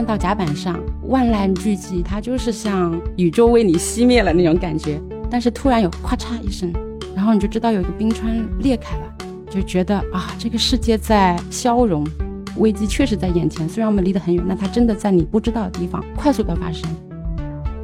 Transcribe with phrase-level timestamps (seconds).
[0.00, 4.98] 站到甲板上，万籁俱寂，它就是像宇宙为你熄灭了那种感觉。
[5.30, 6.72] 但是突然有咔嚓一声，
[7.14, 9.14] 然后你就知道有一个冰川裂开了，
[9.50, 12.02] 就觉得啊，这个世界在消融，
[12.56, 13.68] 危机确实在眼前。
[13.68, 16.90] 虽然我们离得很远，但它真的在你不知道的地方快速的发生。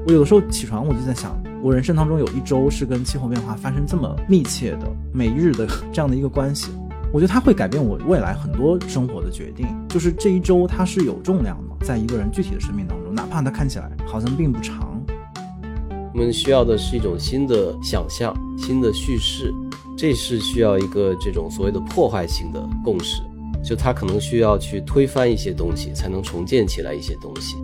[0.07, 6.71] 我有的时候起床，我就在想，我人生当中有一周是跟气候变化发生这么密切的每日的这样的一个关系。
[7.13, 9.67] 我觉得它会改变我未来很多生活的决定。
[9.89, 15.01] 就是这一周它是有重量的，在一个人具体的生命当中，哪怕它看起来好像并不长。
[16.13, 19.55] 我们需要的是一种新的想象、新的叙事，
[19.97, 23.23] 这是需要一个这种所谓的破坏性的共识，
[23.63, 27.55] 就它可能需要去推翻一些东西，才能重建起来一些东西。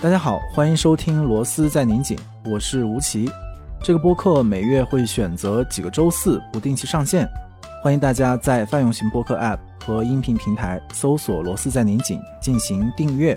[0.00, 2.16] 大家好，欢迎收听《螺丝在拧紧》，
[2.48, 3.28] 我是吴奇。
[3.86, 7.24] 这个播客每月会选择几个周四不定期上线，
[7.84, 9.60] 欢迎大家在泛用型播客 App。
[9.78, 13.36] 和音频平台搜索“罗斯在拧紧”进行订阅，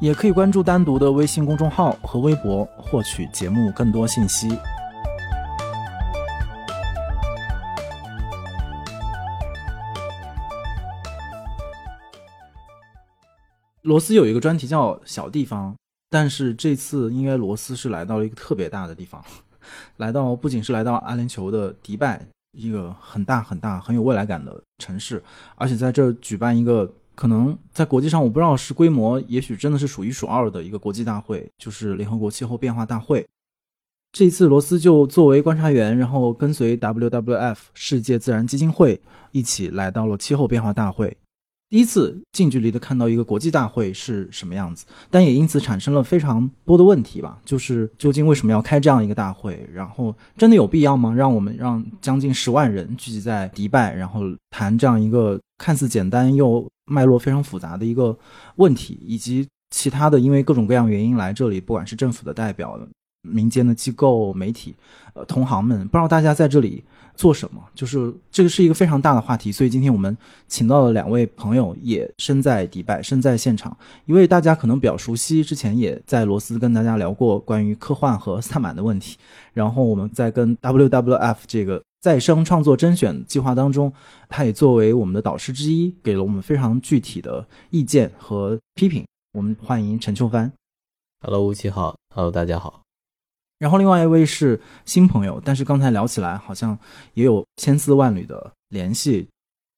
[0.00, 4.56] 也可以关注单独的微信公众号和微博获取节目更多信息。
[13.80, 15.74] 罗斯有一个专题叫“小地方”，
[16.08, 19.20] 但是这次因为罗斯是来到了一个特别大的地方，
[19.96, 22.26] 来到不仅是来到阿联酋的迪拜。
[22.54, 25.22] 一个很大很大很有未来感的城市，
[25.54, 33.26] 而且在这举办一个可能在国际上我不知道是规模，也许真的是数一数二的一个国际大会，就是联合国气候变化大会。
[34.12, 39.00] 这一次罗斯就作为观察员，然后跟随 WWF 世界自然基金会
[39.30, 41.16] 一起来到了气候变化大会。
[41.72, 47.40] 第一次近距离的看到一个国际大会是什么样子，但也因此产生了非常多的问题吧。
[47.46, 49.66] 就是究竟为什么要开这样一个大会？
[49.72, 51.14] 然后真的有必要吗？
[51.14, 58.14] 让我们让将近十万人聚集在迪拜，然后谈这样一个看似简单又脉络非常复杂的一个
[58.56, 62.78] 问题，以及其他的因为各种各样原因来这里，不管是政府的代表、
[63.22, 64.74] 民间的机构、媒体、
[65.14, 66.84] 呃同行们，不知道大家在这里。
[67.14, 67.62] 做什么？
[67.74, 70.16] 就是这个是一个非常大的话题，所以今天我们
[70.48, 73.76] 请到了两位朋友，也身在迪拜，身在现场。
[74.06, 79.16] 一位大家可能比较熟悉，之前也在罗斯跟大家聊过关于科幻和萨满的问题。
[79.52, 83.92] 然后我们在跟 WWF 这个再生创作甄选计划当中，
[84.28, 89.04] 他也作为我们的导师之一，给了我们非常具体的意见和批评。
[89.32, 90.52] 我们欢迎陈秋帆。
[91.20, 91.94] Hello，吴奇好。
[92.14, 92.81] Hello，大家好。
[93.62, 96.76] 然后另外一位是新朋友，但是刚才聊起来好像
[97.14, 99.28] 也有千丝万缕的联系。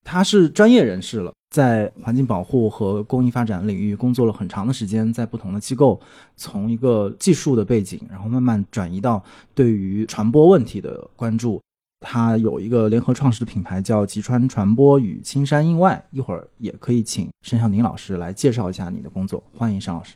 [0.03, 6.00] 他是专业人士了，在环境保护和公益发展领域工作了很长的时间，在不同的机构，
[6.34, 9.22] 从一个技术的背景，然后慢慢转移到
[9.55, 11.61] 对于传播问题的关注。
[12.01, 16.03] 他有一个联合创始的品牌叫吉川传播与青山印外。
[16.11, 19.45] 一会儿也可以请申小宁老师来介绍一下你的工作。
[19.55, 20.15] 欢迎申老师。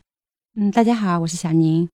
[0.55, 1.87] 嗯，大家好，我是小宁。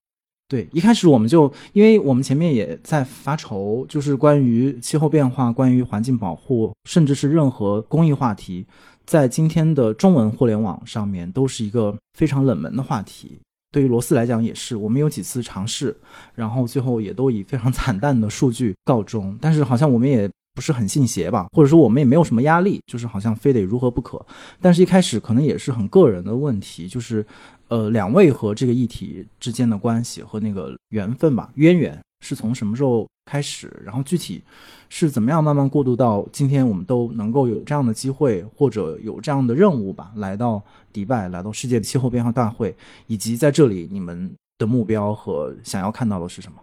[0.47, 8.63] 对，一开始我们就，因为我们前面也在发愁，就是关于气候变化、关于环境保护，甚至是任何公益话题，
[9.05, 13.39] 在今天的中文互联网上面都是一个非常冷门的话题。
[13.71, 15.97] 对于罗斯来讲也是，我们有几次尝试，
[16.35, 19.35] 然后最后也都以非常 惨淡的数据告终。
[19.41, 24.25] 但是好像我们也不是很信邪吧，或者说我们也没有什么压力，就是好像非得如何不可。
[24.59, 27.23] 但是一开始可能也是很个人的问题，就是。
[27.67, 33.75] 呃，两位和这个议题之间的关系和那个缘分吧，渊源是从什么时候开始？
[33.83, 34.43] 然后具体
[34.87, 40.61] 是怎么样慢慢过渡到今天，我们都能够有这样的机会或者有这样的任务吧，来到
[40.93, 42.75] 迪拜，来到世界的气候变化大会，
[43.07, 46.59] 以及在这里你们的目标和想要看到的是什么？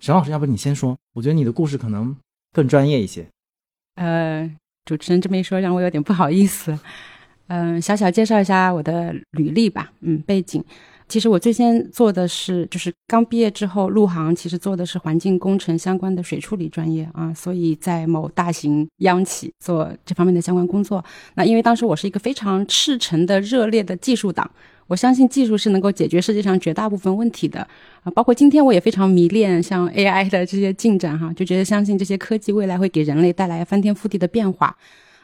[0.00, 0.96] 沈老师，要不你先说？
[1.14, 2.16] 我觉得你的故事可能
[2.56, 3.26] 更专业一些。
[3.96, 4.50] 呃，
[4.86, 6.78] 主持人这么一说，让我有点不好意思。
[7.48, 9.92] 嗯，小小介绍一下我的履历吧。
[10.00, 10.64] 嗯，背景，
[11.06, 21.04] 其实我最先做的是，就是刚毕业之后入行，其实做的是环境工程相关的水处理专业啊，所以在某大型央企做这方面的相关工作。
[21.34, 24.50] 那因为当时我是一个非常赤诚的、热烈的技术党，
[24.86, 27.60] 我相信技术是能够解决世界上绝大部分问题的
[28.02, 34.76] 啊，包括今天我也非常迷恋像 AI 的这些进展哈，就觉得相信这些科技未来会给人类带来翻天覆地的变化。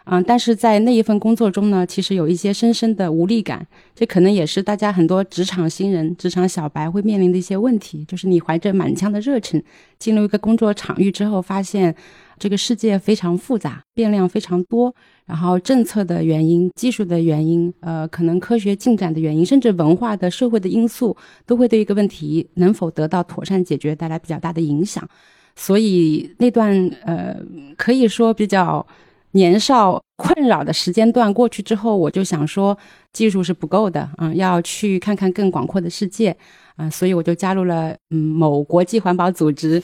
[0.04, 8.04] 嗯，但是在那一份工作中呢，其实有一些深深的无力感，这可能也是大家很多职场新人、职场小白会面临的一些问题。
[8.04, 9.62] 就是你怀着满腔的热忱
[9.98, 11.94] 进入一个工作场域之后，发现
[12.38, 14.92] 这个世界非常复杂，变量非常多，
[15.26, 21.16] 然后政策的原因、技术的原因，呃，可能科学进展的原因，甚至文化的、社会的因素，
[21.46, 25.08] 都会对一个问题能否得到妥善解决带来比较大的影响。
[25.54, 27.36] 所以那段呃，
[27.76, 28.84] 可以说比较
[29.32, 32.76] 年少困扰的时间段过去之后，我就想说，
[33.12, 36.36] 技术是不够的，嗯，要去看看更广阔的世界，
[36.76, 39.82] 嗯，所以我就加入了嗯某国际环保组织。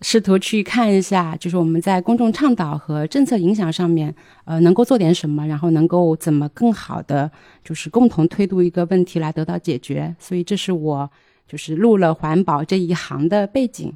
[0.00, 4.14] 试图去看一下，就是我们在公众倡导和政策影响上面，
[4.44, 7.28] 呃，能够做点什么，然后能够怎么更好的，
[7.64, 10.14] 就是共同推动一个问题来得到解决。
[10.20, 11.10] 所以，这是我
[11.48, 13.92] 就是入了环保这一行的背景。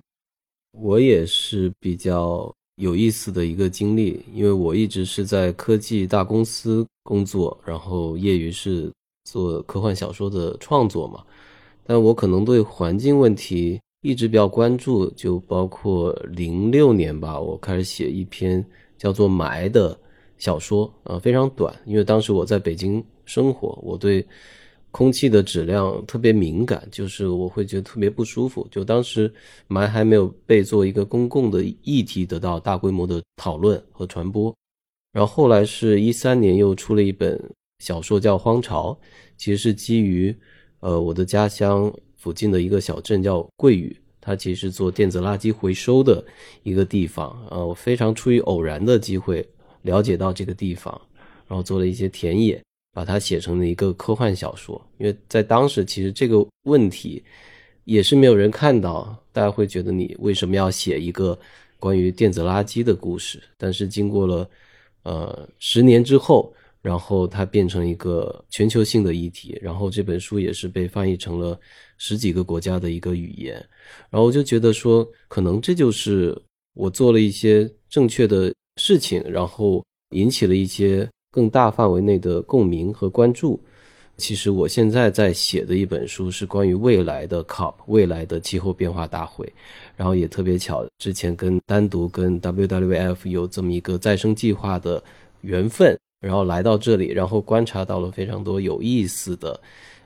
[0.73, 8.91] 我也是比较有意思的一个经历，因为我一直是在科技大公司工作，然后业余是
[9.25, 11.25] 做科幻小说的创作嘛，
[11.85, 13.81] 但我可能对环境问题。
[14.05, 18.67] 一直比较关注，就包括零六年吧，我开始写一篇
[18.99, 19.97] 叫做《霾》的
[20.39, 24.27] 小说，啊，非常短，因为当时我在北京生活，我对
[24.93, 28.65] 空气的质量特别敏感，就是我会觉得特别不舒服。
[28.71, 29.29] 就当时
[29.69, 34.55] 霾还没有被做一个公共的议题得到大规模的讨论和传播，
[35.13, 37.37] 然后后来是一三年又出了一本
[37.81, 38.97] 小说叫《荒潮》，
[39.37, 40.33] 其实是基于
[40.79, 41.93] 呃我的家乡。
[42.23, 46.25] 附近的一个小镇叫桂屿，它其实做电子垃圾回收的
[46.63, 47.37] 一个地方。
[47.51, 49.45] 呃，我非常出于偶然的机会
[49.81, 51.01] 了解到这个地方，
[51.49, 52.63] 然后做了一些田野，
[52.93, 54.81] 把它写成了一个科幻小说。
[54.99, 57.23] 因为在当时，其实这个问题
[57.85, 61.39] 也是没有人看到，大家会觉得你为什么要写一个
[61.79, 63.43] 关于电子垃圾的故事？
[63.57, 64.49] 但是经过了
[65.03, 66.55] 呃十年之后。
[66.83, 71.57] 然后它变成一个全球性的议题，然后这本书也是被翻译成了
[71.97, 73.55] 十几个国家的一个语言，
[74.11, 76.37] 然后我就觉得说，可能这就是
[76.75, 83.59] 我做了一些正确的事情，然后引起了一些更大范围内的共鸣和关注。
[84.19, 89.51] 其实我现在在写的一本书是关于未来的 COP，未来的气候变化大会，
[89.97, 95.03] 然后也特别巧，之前跟单独跟 WWF 有这么一个再生计划的
[95.41, 95.99] 缘分。
[96.21, 99.59] 然后来到这里，然后观察到了非常多有意思的、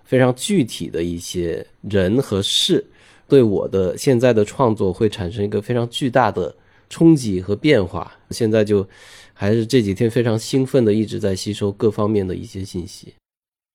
[0.02, 2.82] 非常具体的一些人和事，
[3.28, 6.54] 对我的现在的创作会产生一个非常巨大的
[6.88, 8.12] 冲击和变化。
[8.30, 8.86] 现在就
[9.32, 13.14] 还是这几天非常兴奋的，一直在吸收各方面的一些信息。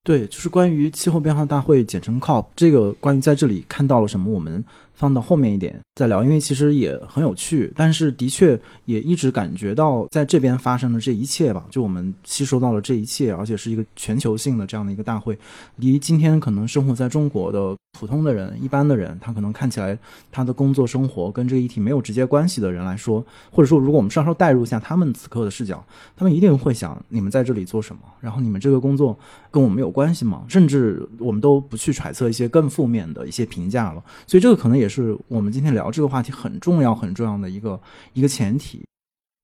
[0.04, 4.64] 对，就是关于气候变化大会，简称 COP，这个关于在这里看到了什么，我们。
[5.02, 15.36] 放到后面一点再聊，因为其实也很有趣，但是的确也一直感觉到在这边发生的这一切吧，就我们吸收到了这一切，而且是一个全球性的这样的一个大会，
[15.78, 19.98] 离今天可能生活在中国的普通的人、一般的人，他可能看起来
[20.32, 25.84] 他的工作生活跟这个议题没有直接关系的人来说，或者说如果我们稍稍代入一下他们此刻的视角，
[26.16, 28.02] 他们一定会想：你们在这里做什么？
[28.20, 29.18] 然后你们这个工作
[29.50, 30.44] 跟我们有关系吗？
[30.48, 34.04] 甚至我们都不去揣测一些更负面的一些评价了。
[34.28, 34.91] 所以这个可能也。
[34.92, 37.82] 是我们今天聊这个话题很重要、很重要的一个
[38.14, 38.86] 一个前提，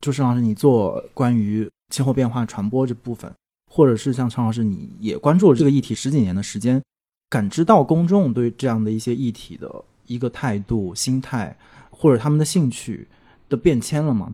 [0.02, 3.34] 就是老师你做关于气候变化传播这部分，
[3.72, 6.84] 或者是像常老师你也关注了这个议题十几年的时间，
[7.30, 11.58] 感知到公众对这样的一些议题的一个态度、心态，
[11.90, 13.08] 或者他们的兴趣
[13.48, 14.30] 的变迁了吗？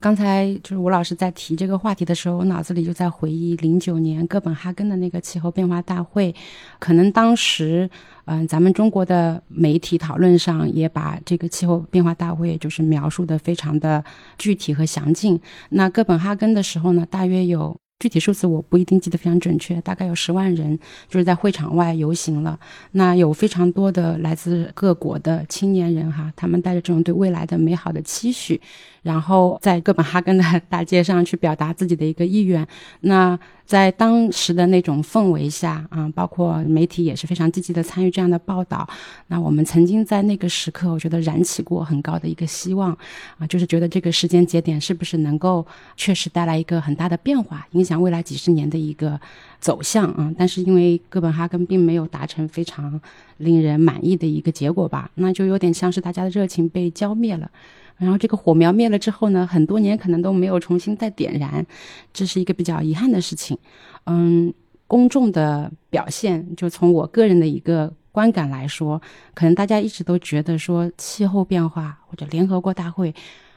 [0.00, 6.32] 刚才就是吴老师在提这个话题的时候，我脑子里就在回忆零九年哥本哈根的那个气候变化大会，
[6.78, 7.90] 可能当时，
[8.26, 14.04] 嗯，咱们中国的媒体讨论上也把这个气候变化大会就是描述的非常的
[14.38, 15.40] 具体和详尽。
[15.70, 17.76] 那哥本哈根的时候呢，大约有。
[18.00, 20.78] 具体数字我不一定记得非常准确，大概有十万人
[21.08, 22.56] 就是在会场外游行了。
[22.92, 28.60] 那有非常多的来自各国的青年人哈，他们带着这种对未来的美好的期许，
[29.08, 32.66] 然后在哥本哈根的大街上去表达自己的一个意愿。
[33.00, 38.86] 那在当时的那种氛围下啊，包括媒体也是非常积极的参与这样的报道。
[39.28, 42.96] 那我们曾经在那个时刻，我觉得燃起过很高的一个希望
[43.38, 49.18] 啊，就是觉得这个时间节点是不是能够确实带来一个很大的变化，影响未来几十年的一个
[49.58, 50.32] 走向啊。
[50.38, 53.00] 但是因为哥本哈根并没有达成非常
[53.38, 57.50] 令人满意的一个结果吧，那就有点像是大家的热情被浇灭了。
[57.98, 61.66] 然后这个火苗灭了之后呢，很多年可能都没有重新再点燃，
[62.12, 63.58] 这是一个比较遗憾的事情。
[64.06, 64.52] 嗯，
[64.86, 69.02] 公众的表现，就从我个人的一个观感来说，
[69.34, 73.14] 可能大家一直都觉得说气候变化或者联合国大会，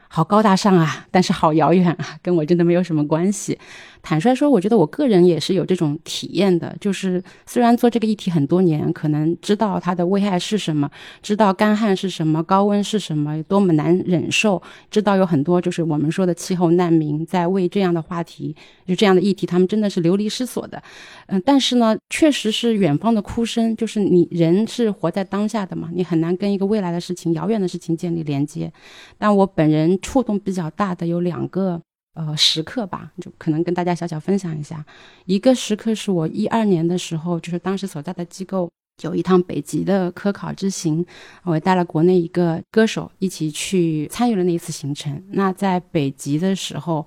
[0.08, 3.58] 好高大上啊，但是好遥远啊，跟我真的没有什么关系。
[4.01, 10.89] 坦率说，我觉得我个人也是有这种体验的，就是虽然做这个议题很多年，可能知道它的危害是什么，
[11.22, 18.55] 知道干旱是什么，高温是什么，多么难忍受，知道有很多就是我们说的气候难民在为这样的话题，
[18.88, 20.81] 就这样的议题，他们真的是流离失所的。
[21.27, 28.74] 嗯，但是呢，确实是远方的哭声，就是你人是活在当下的嘛，你很难跟一个未来的事情、遥远的事情建立连接。
[29.17, 31.81] 但我本人触动比较大的有两个。
[32.13, 34.86] 呃，时刻吧，就可能跟大家小小分享一下。
[35.25, 38.70] 一个时刻是我一二年的时候，就是当时所在的机构
[39.01, 41.06] 有一趟北极的科考之行，
[41.44, 45.24] 我带了国内一个歌手一起去参与了那一次行程。
[45.30, 47.06] 那在北极的时候，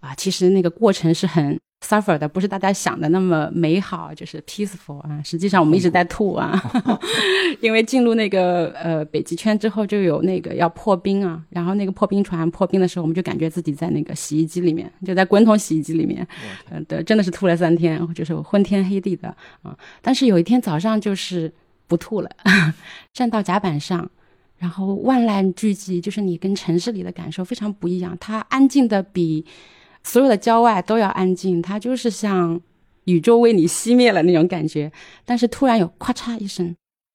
[0.00, 1.58] 啊，其实那个过程是很。
[1.82, 5.20] Suffer 的不是大家想的那么美好，就是 peaceful 啊。
[5.24, 6.62] 实际上我们一直在吐啊，
[7.60, 11.42] 因为进入那个呃北极圈之后，就有那个要破冰啊。
[11.50, 16.26] 然后那个破冰船破冰的时候，我们就感觉自己在那个洗衣机里面，就在滚筒洗衣机里面。
[16.70, 19.28] 嗯，对，真的是吐了三天，就是昏天黑地的
[19.62, 19.76] 啊。
[20.00, 21.52] 但是有一天早上就是
[21.88, 22.30] 不吐了，
[23.12, 24.08] 站到甲板上，
[24.58, 29.44] 然后万籁俱寂，就是你跟城市里的感受非常不一样，它安静的比。
[30.04, 32.60] 所有的郊外都要安静，它就是像
[33.04, 34.90] 宇宙为你熄灭了那种感觉。
[35.24, 36.74] 但是突然有咔嚓一声，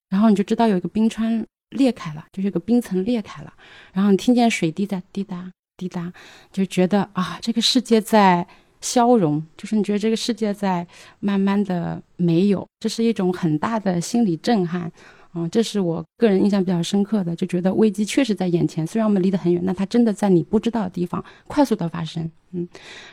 [0.10, 3.53] 然后你就知道有一个冰川裂开了，就是一个冰层裂开了。
[3.94, 6.12] 然后你听见水滴在滴答滴答，
[6.51, 8.48] 就觉得啊，这个世界在
[8.79, 10.86] 消融，就是你觉得这个世界在
[11.20, 14.91] 慢慢的没有，这是一种很大的心理震撼。
[15.38, 22.29] 嗯，这是我个人印象比较深刻的，就觉得危机确实在眼前，虽然我们离得很远，那它真的在你不知道的地方快速的发生。
[22.53, 22.67] 嗯，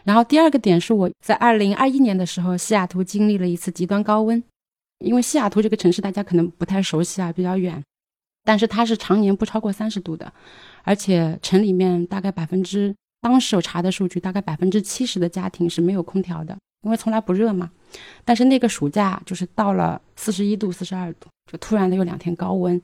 [0.04, 4.42] 然后第二个点是我在二零二一年的时候，西雅图经历了一次极端高温，
[5.00, 7.82] 因为西雅图这个城市大家可能不太熟悉啊，比较远，
[8.42, 10.32] 但是它是常年不超过三十度的，
[10.82, 16.56] 而且城里面大概百分之，当时我查的数据，大概百分之七十的家庭是没有空调的。
[16.82, 17.70] 因为从来不热嘛，
[18.24, 22.80] 但是那个暑假就是到了四十一度、四十二度，就突然的有两天高温，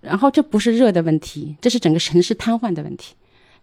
[0.00, 3.14] 然后这不是热的问题，这是整个城市瘫痪的问题。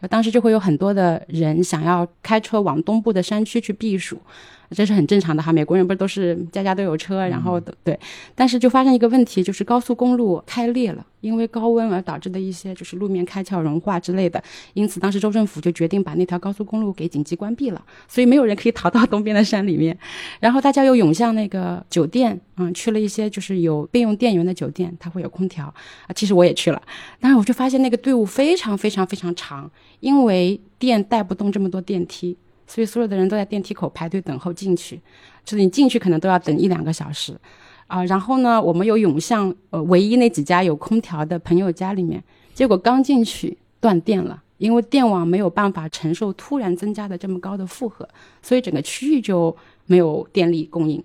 [0.10, 4.22] 当时就会有很多的人想要开车往东部的山区去避暑。
[4.72, 7.98] 这是很正常的哈，美国人不是都是家家都有车，然后对，
[8.36, 14.44] 但是就发生一个问题，就是高速公路开裂了，因为高温而导致的一些就是路面开窍融化之类的，
[14.74, 19.98] 因此当时州政府就决定把那条高速公路给紧急关闭了，所以没有人可以逃到 东边的山里面，
[20.40, 26.82] 然后大家又涌向那个酒店，嗯，去了一些就是有备用电源的酒店，它会有空调啊，其实我也去了，
[27.22, 29.70] 但是我就发现那个队伍非常非常非常长，
[30.02, 32.36] 因为电带不动这么多电梯。
[32.68, 35.00] 所以所有的人都在电梯口排队等候进去，
[35.46, 37.34] 就是你进去可能都要等一两个小时，
[37.88, 42.22] 啊，然后呢，我们又涌向呃唯一那几家有空调的朋友家里面，
[42.54, 48.08] 结果刚进去断电了，因为电网没有办法承受突然增加的这么高的负荷，
[48.42, 49.56] 所以整个区域就
[49.86, 51.02] 没有电力供应，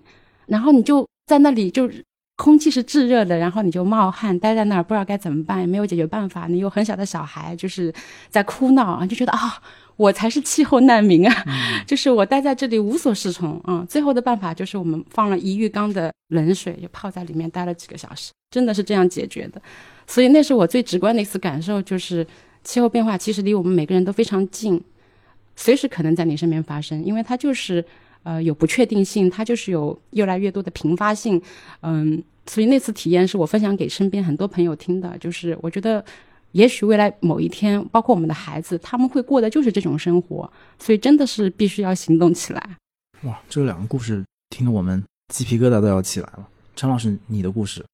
[0.47, 1.89] 然后你就在那里就
[2.35, 7.93] 空气是炙热的，然后你就冒汗，待在那儿不知道该怎么办，也没有解决办法，你有很小的小孩就是
[8.29, 9.61] 在哭闹，就觉得啊。
[9.95, 11.43] 我才是气候难民啊！
[11.85, 13.85] 就是我待在这里无所适从啊。
[13.87, 19.61] 最后的办法就是我们放了一浴缸的冷水，就泡在里面待了几个小时，真的是这样解决的。
[20.07, 22.25] 所以那是我最直观的一次感受，就是
[22.63, 24.81] 气候变化其实离我们每个人都非常近，
[25.55, 27.85] 随时可能在你身边发生，因为它就是
[28.23, 31.41] 呃有不确定性，它就是有越来越多的频发性。
[31.81, 36.03] 嗯，所以那次体验是我分享给身边很多朋友听的，就是我觉得。
[36.53, 42.77] 也许未来某一天，包括我们的孩子，他们会过的就是这种生活，所以真的是必须要行动起来。
[43.23, 46.47] 哇，这两个故事听得我们鸡皮疙瘩都要起来了。
[46.75, 47.85] 陈老师，你的故事，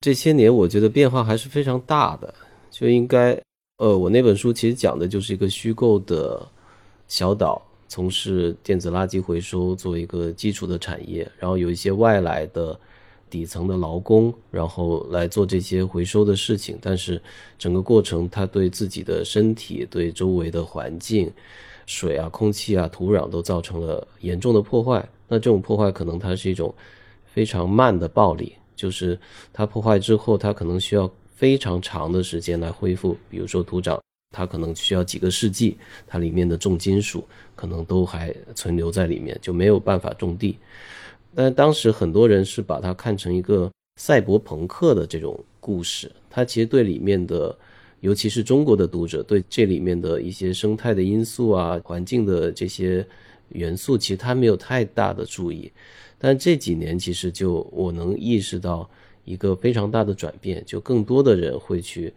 [0.00, 2.34] 这些年我觉得变化还是非常大的，
[2.70, 3.40] 就应该，
[3.78, 6.46] 呃，我那本书其实讲的就是一个虚构的
[7.08, 12.78] 小岛，从事电子垃圾回收作为一个基础的产业，然后有一些外来的。
[13.34, 17.20] 底层的劳工，然后来做这些回收的事情，但是
[17.58, 21.28] 整个过程，他对自己的身体、对周围的环境、
[21.84, 25.04] 水啊、空气啊、土壤都造成了严重的破坏。
[25.26, 26.72] 那这种破坏可能它是一种
[27.24, 29.18] 非常慢的暴力，就是
[29.52, 33.16] 它破坏之后，它可能需要非常长的时间来恢复。
[33.28, 33.98] 比如说土壤，
[34.30, 35.76] 它可能需要几个世纪，
[36.06, 37.26] 它里面的重金属
[37.56, 40.56] 可能都还存留在里面，就没有办法种地。
[41.34, 47.56] 但当时很多人是把它看成一个赛博朋克的这种故事，它其实对里面的，
[48.00, 53.06] 尤其是中国的读者，对这里面的一些生态的因素啊、环境的这些
[53.50, 55.70] 元素，其实他没有太大的注意。
[56.18, 58.88] 但这几年，其实就我能意识到
[59.24, 62.12] 一个非常大的转变，就更多的人会去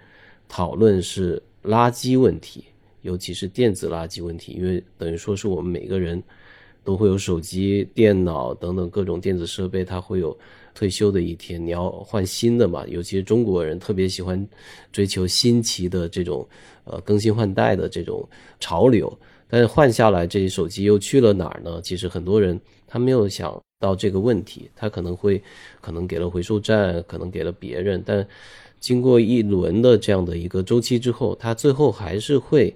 [0.48, 2.66] 讨论是垃圾问题，
[3.02, 6.22] 尤其是电子垃圾问题，因为等于说是我们每个人
[6.88, 10.36] 都会有手机、电脑等等各种电子设备，它会有
[10.74, 12.86] 退休的一天，你要换新的嘛。
[12.88, 14.48] 尤其是中国人特别喜欢
[14.90, 16.48] 追求新奇的这种
[16.86, 18.26] 呃更新换代的这种
[18.62, 19.12] 潮流，
[19.50, 21.82] 但是换下来这些手机又去了哪儿呢？
[21.82, 25.44] 其实很多人他没有想到这个问题，他可能会
[25.82, 28.26] 可能给了回收站，可能给了别人，但
[28.80, 32.74] 经过一轮的这样的一个周期之后，他最后还是会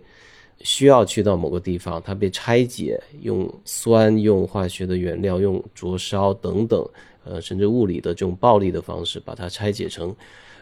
[0.63, 6.87] 需要去到某个地方，它被拆解，用酸、用化学的原料、用灼烧等等，
[7.23, 10.15] 呃，甚至物理的这种暴力的方式，把它拆解成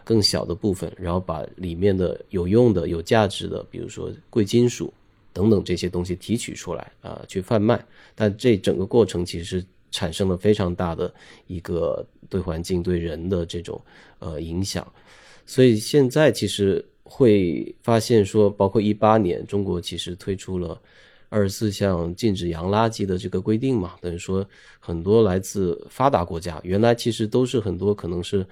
[0.03, 4.93] 更小的部分，然后把里面的有用的、有价值的，比如说贵金属
[5.33, 7.83] 等等这些东西提取出来啊，去贩卖。
[8.15, 11.13] 但这整个过程其实产生了非常大的
[11.47, 13.79] 一个对环境、对人的这种
[14.19, 14.85] 呃影响。
[15.45, 20.79] 所以现在其实会发现说，包括一八年，中国其实推出了
[21.27, 24.45] 二十四项禁止洋垃圾的这个规定嘛，等于说
[24.79, 28.45] 很多来自发达国家，原来其实都是很多可能是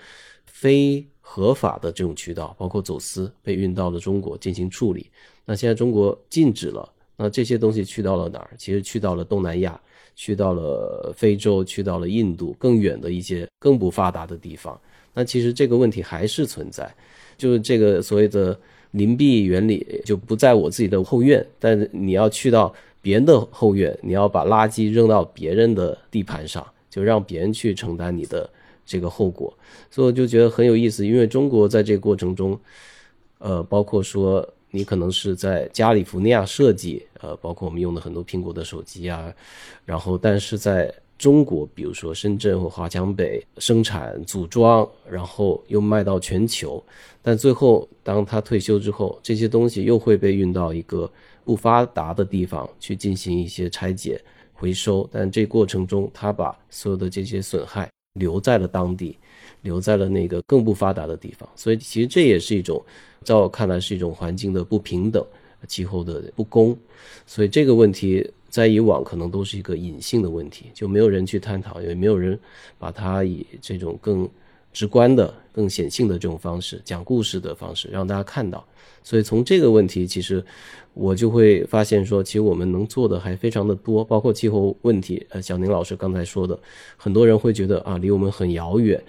[0.46, 5.10] 非合法的这种渠道，包括走私被运到了中国进行处理。
[5.46, 8.52] 那现在中国禁止了，那这些东西去到了哪儿？
[8.58, 9.80] 其实去到了东南亚，
[10.16, 14.80] 去到了非洲，去到了印度更远的一些更不发达的地方。
[15.14, 16.94] 那其实这个问题还是存在，
[17.38, 18.58] 就是这个所谓的
[18.92, 28.50] 邻避原理就不在我自己的后院，但你要去到别人的后院，你要把垃圾扔到别人的地盘上，就让别人去承担你的
[28.86, 29.54] 这个后果。
[29.90, 32.60] 所以我就觉得很有意思，因为中国在这个过程中，
[33.38, 39.32] 呃，包括说你可能是在加利福尼亚设计，呃，包括我们用的很多苹果的手机啊，
[39.86, 46.84] 然后但是在中国，比如说深圳或华强北生产组装，然后又卖到全球，
[47.22, 51.12] 但最后当他退休之后，这些东西又会被运到一个
[51.44, 54.22] 不发达的地方去进行一些拆解
[54.54, 59.18] 回收，但这过程中他把所有的这些损害留在了当地，
[59.62, 62.80] 留在了那个更不发达的地方，所以其实这也是一种，
[63.24, 65.26] 在我看来是一种环境的不平等，
[65.68, 66.78] 气候的不公，
[67.26, 68.30] 所以这个问题。
[68.58, 72.40] 在以往可能都是一个隐性的问题，就没有人去探讨，也没有人
[72.80, 74.28] 把它以这种更
[74.74, 78.66] 直观的、更显性的这种方式讲故事的方式让大家看到。
[79.04, 80.44] 所以从这个问题，其实
[80.96, 85.24] 我就会发现说，其实我们能做的还非常的多，包括气候问题。
[85.30, 86.60] 呃，小宁老师刚才说的，
[86.98, 89.00] 很多人会觉得啊，离我们很遥远，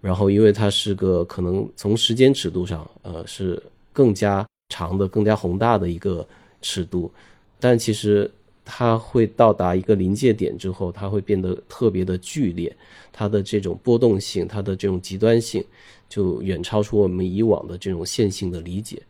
[0.00, 3.60] 然后因为它是个可能从时间尺度上，呃，是
[3.92, 6.24] 更加长的、更加宏大的一个
[6.60, 7.10] 尺度，
[7.58, 8.30] 但其实。
[8.64, 12.74] 它会到达一个临界点之后，它会变得特别的剧烈，
[13.12, 15.64] 它的这种波动性，它的这种极端性，
[16.08, 19.02] 就远超出我们以往的这种线性的理解。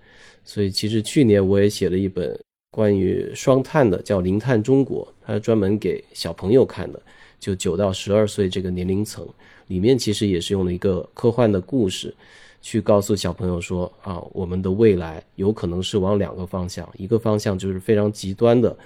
[0.45, 2.39] 所以，其实去年我也写了一本
[2.71, 7.01] 关于双碳的，叫《零碳中国》，它是专门给小朋友看的，
[7.39, 9.27] 就九到十二岁这个年龄层。
[9.69, 12.15] 里面其实也是用了一个科幻的故事，
[12.61, 18.77] 去告诉小朋友说啊，我们的未来有可能是往两个方向，一个方向就是非常极端的。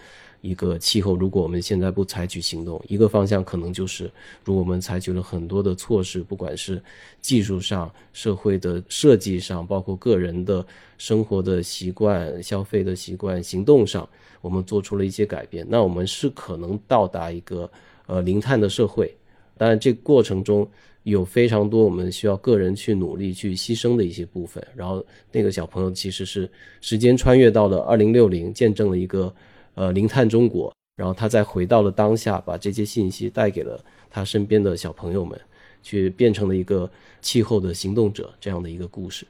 [0.40, 4.10] 一个气候，如果我们现在不采取行动，一个方向可能就是，
[4.44, 6.80] 如果我们采取了很多的措施，不管是
[7.20, 10.64] 技术上、社会的设计上，包括个人的
[10.98, 14.08] 生活的习惯、消费的习惯、行动上，
[14.40, 17.68] 我们做出了一些改变，那我们是可能到达一个
[18.06, 19.12] 呃零碳的社会。
[19.56, 20.68] 当然，这过程中
[21.02, 24.64] 有非常多我们需要个人去努力去牺牲的一些部分。
[24.76, 26.48] 然后，那个小朋友其实是
[26.80, 29.34] 时间穿越到了二零六零，见证了一个。
[29.76, 35.38] 呃，零碳中国，然后他再回到了当下，把这些信息带给了他身边的小朋友们，
[35.82, 39.26] 去变成了一个气候的行动者这样的一个故事，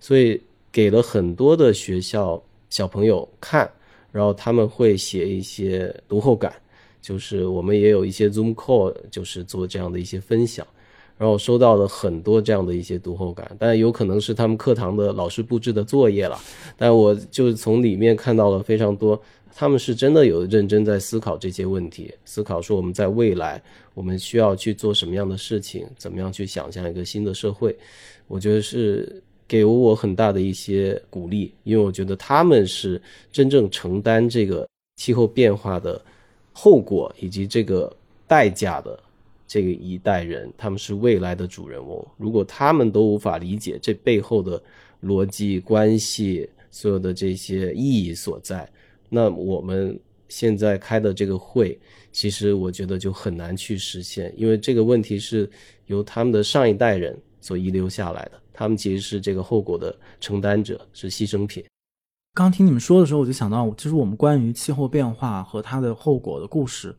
[0.00, 3.70] 所以给了很多的学校小朋友看，
[4.10, 6.52] 然后他们会写一些读后感，
[7.00, 10.66] 就是我们也有一些 Zoom call，就是做这样的一些分享，
[11.16, 16.36] 然后收到了很多这样的一些读后感，但有可能是他们课堂的老师布置的作业了，
[16.76, 19.22] 但我就从里面看到了非常多。
[19.56, 23.62] 他们是真的有认真在思考这些问题，思考说我们在未来
[23.94, 27.76] 我们需要去做什么样的事情，怎么样去想象一个新的社会。
[28.26, 36.02] 我觉得是给了我很大的一些鼓励，因为我觉得他们是真正承担这个气候变化的
[36.52, 37.94] 后果以及这个
[38.26, 38.98] 代价的
[39.46, 42.04] 这个一代人，他们是未来的主人翁。
[42.16, 44.60] 如果他们都无法理解这背后的
[45.04, 48.68] 逻辑关系，所有的这些意义所在。
[49.14, 49.96] 那我们
[50.28, 51.78] 现在开的这个会，
[52.10, 55.48] 其实我觉得就很难去实现，因为这个问题是
[55.86, 61.64] 由他们的上一代人所遗留下来的，他们其实是这个后果的承担者，是牺牲品。
[62.34, 66.92] 刚听你们说的时候，我就想到，其实我们关于气候变化和它的后果的故事。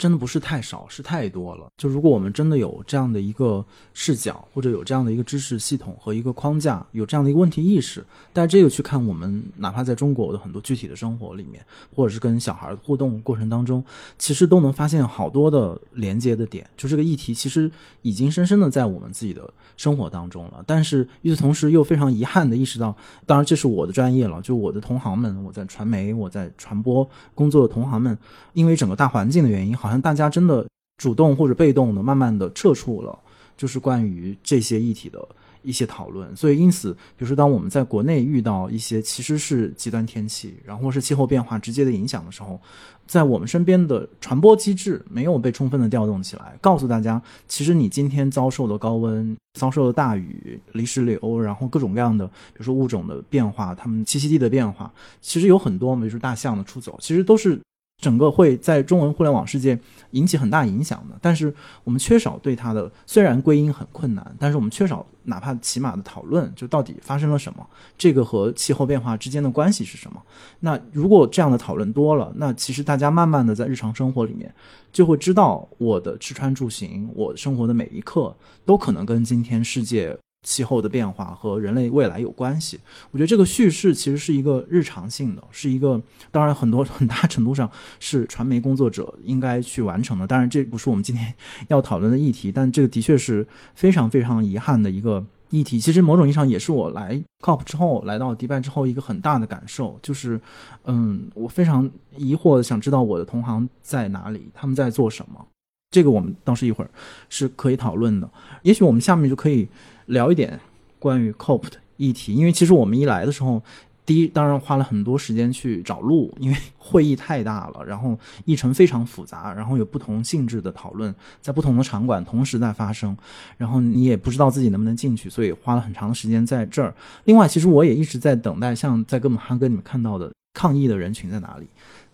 [0.00, 1.66] 真的不是太少，是太多了。
[1.76, 11.62] 就如果我们真的有这样的一个视角，或者有这样的一个知识系统和一个框架，有这样的一个问题意识，带这个去看我们，哪怕在中国的很多具体的生活里面，
[11.94, 13.84] 或者是跟小孩互动过程当中，
[14.18, 16.66] 其实都能发现好多的连接的点。
[16.78, 20.62] 就这个议题，其实已经深深的在我们自己的生活当中了。
[20.66, 28.16] 但是与此同时，又非常遗憾的意识到，当然这是我的专业了，就我的同行们，我在传媒、我在传播工作的同行们，
[28.52, 29.88] 因为整个大环境的原因，好。
[29.88, 30.66] 像大家真的
[30.98, 33.18] 主动或者被动的，慢慢的撤出了，
[33.56, 35.26] 就是关于这些议题的
[35.62, 36.34] 一些讨论。
[36.36, 42.60] 所以，因此，比如说，当我们在国内遇到一些其实是极端天气，然后是气候变化直接的影响的时候，
[43.06, 57.60] 在我们身边的传播机制没有被充分的调动起来，告诉大家，其实你今天遭受的高温、遭受的大雨、泥石流，然后各种各样的，比如说物种的变化，它们栖息地的变化，其实有很多，比如说大象的出走，其实都是。
[58.00, 59.78] 整个会在中文互联网世界
[60.12, 61.52] 引起很大影响的，但是
[61.84, 67.64] 我们缺少对它的虽然归因很困难，但是我们缺少哪怕起码的讨论，就到底发生了什么，
[67.98, 70.22] 这个和气候变化之间的关系是什么？
[70.60, 74.52] 那如果这样的讨论多了，那其实大家慢慢的在日常生活里面
[74.90, 78.34] 就会知道，我的吃穿住行，我生活的每一刻
[78.64, 80.16] 都可能跟今天世界。
[80.42, 86.00] 气候的变化和人类未来有关系，我觉得这个叙事其实是一个日常性的，是一个
[86.30, 90.26] 当然很多很大程度上是传媒工作者应该去完成的。
[90.26, 91.34] 当然，这不是我们今天
[91.68, 95.78] 要讨论的议题，但这个的确是非常非常遗憾的一个议题。
[95.78, 100.40] 其实某种意义上也是我来 COP 之后来到迪拜之后一个很大的感受，就是
[100.84, 105.46] 嗯，我非常疑惑想知道我的同行在哪里，他们在做什么。
[105.90, 106.90] 这个我们当时一会儿
[107.28, 108.30] 是可以讨论的，
[108.62, 109.68] 也许我们下面就可以。
[110.10, 110.58] 聊一点
[110.98, 113.62] 关于 COP 的议题，因为其实我们一来的时候，
[114.04, 123.16] 第一当然花了很多时间去找路，因为会议太大了，然后议程非常复杂，然后有不同性质的讨论，在不同的场馆同时在发生，
[123.56, 126.92] 然后你也不知道自己能不能进去，所以花了很长的时间在这儿。
[127.24, 131.66] 另外，其实我也一直在等待，像在哥本哈根你们看到的抗议的人群在哪里，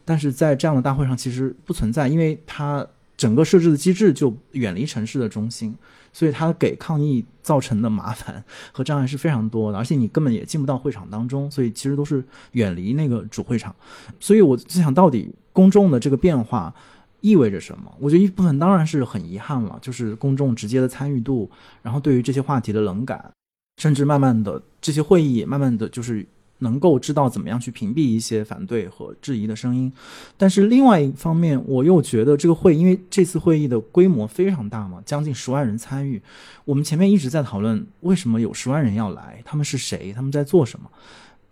[0.04, 5.74] 但是在这样的大会上其实不存在，因为它整个设置的机制就远离城市的中心。
[6.16, 13.76] 所以它给抗议造成的麻烦 和障碍是非常多的，而且你根本也进不到会场当中，所以其实都是远离那个主会场。
[14.18, 16.74] 所以我就想到底公众的这个变化
[17.20, 17.94] 意味着什么？
[18.00, 21.50] 我觉得一部分当然是很遗憾了，就是公众直接的参与度，
[21.82, 23.30] 然后对于这些话题的冷感，
[23.76, 26.26] 甚至慢慢的这些会议慢慢的就是。
[26.58, 29.92] 能够知道怎么样去屏蔽一些反对和质疑的声音，
[30.36, 36.20] 但是另外一方面，我又觉得这个会，因为这次会议的规模非常大嘛，将近十万人参与。
[36.64, 40.90] 我们前面一直在讨论为什么有十万人要来，他们是谁，他们在做什么。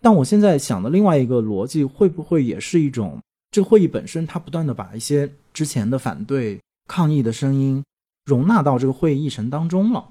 [0.01, 3.19] 但我现在想的另外一个逻辑，会不会也是一种，
[3.51, 7.83] 这个会议本身它不断的把一些之前的反对抗议的声音
[8.25, 10.09] 容纳到这个会议议程当中了。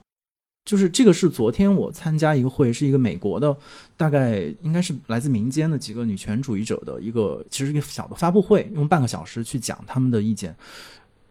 [0.64, 3.55] 就是这个是昨天我参加一个会，是一个美国的，
[3.96, 10.57] 大概应该是来自民间的几个女权主义者的一个，其实一个小的发布会，用半个小时去讲他们的意见。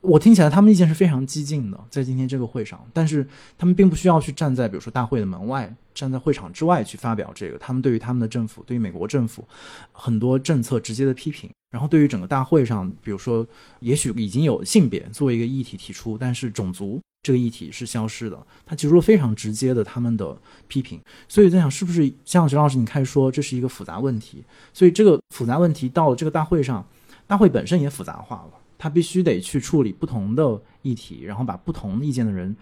[0.02, 3.26] 我听起来他们意见是非常激进的，在今天这个会上，但是
[3.58, 7.58] 他们并不需要去站在比如说大会的门外，站在会场之外去发表这个。
[7.58, 9.48] 他们对于他们的政府，对于美国政府
[9.94, 13.48] 很多政策直接的批评，然后对于整个大会上，比如说
[13.80, 17.02] 也许已经有性别作为一个议题提出，但是种族。
[17.24, 26.86] 这个议题是消失的，他提出了非常直接的他们的批评，所以在想是不是像徐老师你开始说这是一个复杂问题，所以这个复杂问题到了这个大会上，
[27.26, 32.54] 大会本身也复杂化了，他必须得去处理不同的议题，然后把不同意见的人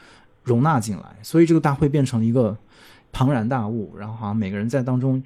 [0.44, 2.56] 容纳进来，所以这个大会变成了一个
[3.12, 5.22] 庞然大物，然后好像每个人在当中。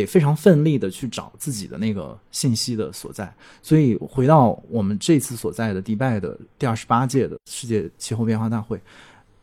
[0.00, 8.80] 得非常奋力的去找自己的那个信息的所在，所以回到我们这次所在的迪拜的第二十八届的世界气候变化大会，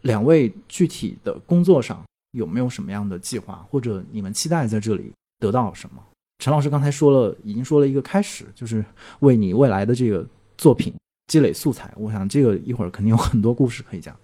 [0.01, 6.01] 两位具体的工作上有没有什么样的计划，或者你们期待在这里得到什么？
[6.39, 8.83] 陈老师刚才说了，已经说了一个开始，就是
[9.19, 10.25] 为你未来的这个
[10.57, 10.93] 作品
[11.27, 11.93] 积累素材。
[11.95, 14.15] 我想这个一会儿肯定有很多故事可以讲。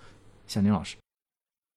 [0.48, 0.96] 小宁老师。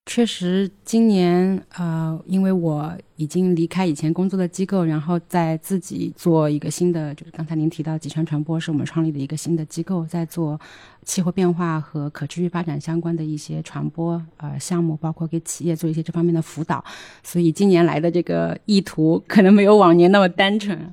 [0.04, 10.60] 确实，今年呃，因为我已经离开以前工作的机构，然后在自己做一个新的，就是刚才您提到集权传播是我们创立的一个新的机构，在做
[11.04, 16.84] 气候变化和可持续发展相关的一些传播呃项目，包括给企业做一些这方面的辅导。
[17.22, 20.92] 所以今年来的这个意图可能没有往年那么单纯。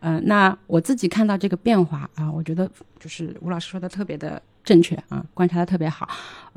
[0.00, 2.68] 嗯，那我自己看到这个变化啊，我觉得
[2.98, 4.42] 就是吴老师说的特别的。
[4.64, 6.06] 正确啊，观察的特别好。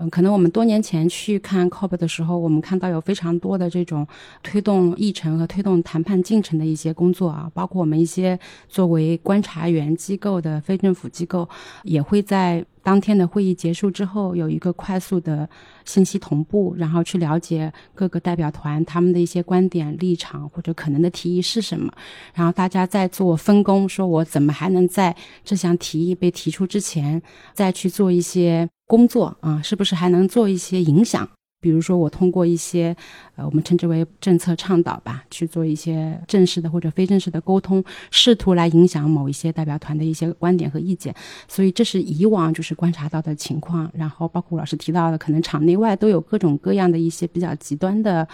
[0.01, 4.07] 嗯，可能我们多年前去看 COP 的时候，我们看到有非常多的这种
[4.41, 11.47] 推动议程和推动谈判进程的一些工作啊，包括我们一些作为观察员机构的非政府机构，
[11.83, 15.47] 也会在当天的会议结束之后有一个快速的
[15.85, 21.93] 信息同步，然后去了解各个代表团他们的一些观点、立场或者可能的提议是什么，
[22.33, 27.21] 然后大家再做分工，说我怎么还能在这项提议被提出之前
[27.53, 28.67] 再去做一些。
[28.91, 31.25] 工作啊，是不是还能做一些影响？
[31.61, 32.93] 比如说，我通过一些
[33.37, 41.15] 呃，我们称之为政策倡导吧，去做一些正式的或者非正式的沟通，试图来影响某一些代表团的一些观点和意见。
[41.47, 43.89] 所以，这是以往就是观察到的情况。
[43.93, 48.27] 然后，包括老师提到的，可能场内外都有各种各样的一些比较极端的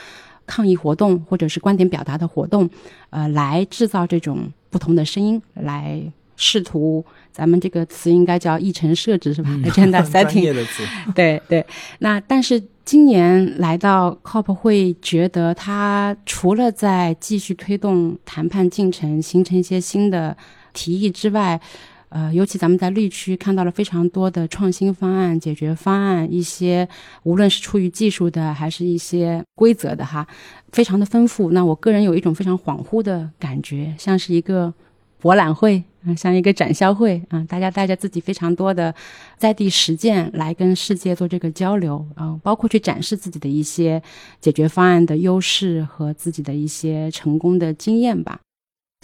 [0.48, 2.68] 抗议活动，或者是观点表达的活动，
[3.12, 6.02] 呃，来制造这种不同的声音，来
[6.38, 7.06] 试图。
[7.34, 10.66] 咱们这个词应该叫议程设置是吧？Agenda setting。
[11.14, 11.64] 对对。
[12.00, 20.36] 那但是今年来到 COP 会，觉得它除了在继续推动谈判进程，形成一些新的
[20.74, 21.62] 提议之外，
[22.10, 26.88] 呃，尤其咱们在绿区看到了非常多的创新方案、解决方案，一些
[27.22, 30.26] 无论是出于技术的，还是一些规则的哈，
[30.72, 31.52] 非常的丰富。
[31.52, 34.74] 那我个人有一种非常恍惚的感觉，像是一个
[35.20, 36.14] 博览会啊。
[36.16, 38.94] 像一个展销会啊，大家带着自己非常多的
[39.38, 44.02] 在地实践来跟世界做这个交流啊，包括去展示自己的一些
[44.40, 48.40] 解决方案的优势和自己的一些成功的经验吧。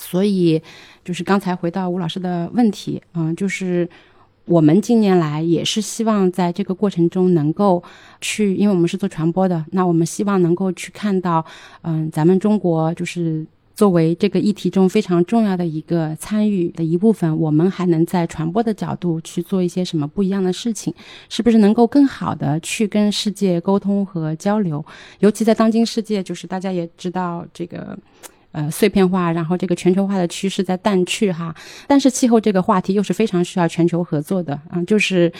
[0.01, 0.61] 所以，
[1.03, 3.87] 就是刚才回到吴老师的问题，嗯，就是
[4.45, 7.83] 我们近年来也是希望在这个过程中能够
[8.19, 11.45] 去，因为我们是做传播的，那我们希望能够去看到，
[11.83, 13.45] 嗯，咱们中国就是。
[13.75, 20.93] 作为这个议题中非常重要的一个参与的一部分，我们还能在传播的角度去做一些什么不一样的事情？
[21.27, 24.85] 是不是能够更好的去跟世界沟通和交流？
[25.19, 27.97] 尤其在当今世界，就是大家也知道这个，
[28.51, 31.55] 呃，碎片化，然后这个全球化的趋势在淡去哈。
[31.87, 35.33] 但是气候这个话题又是非常需要全球合作的啊，就是。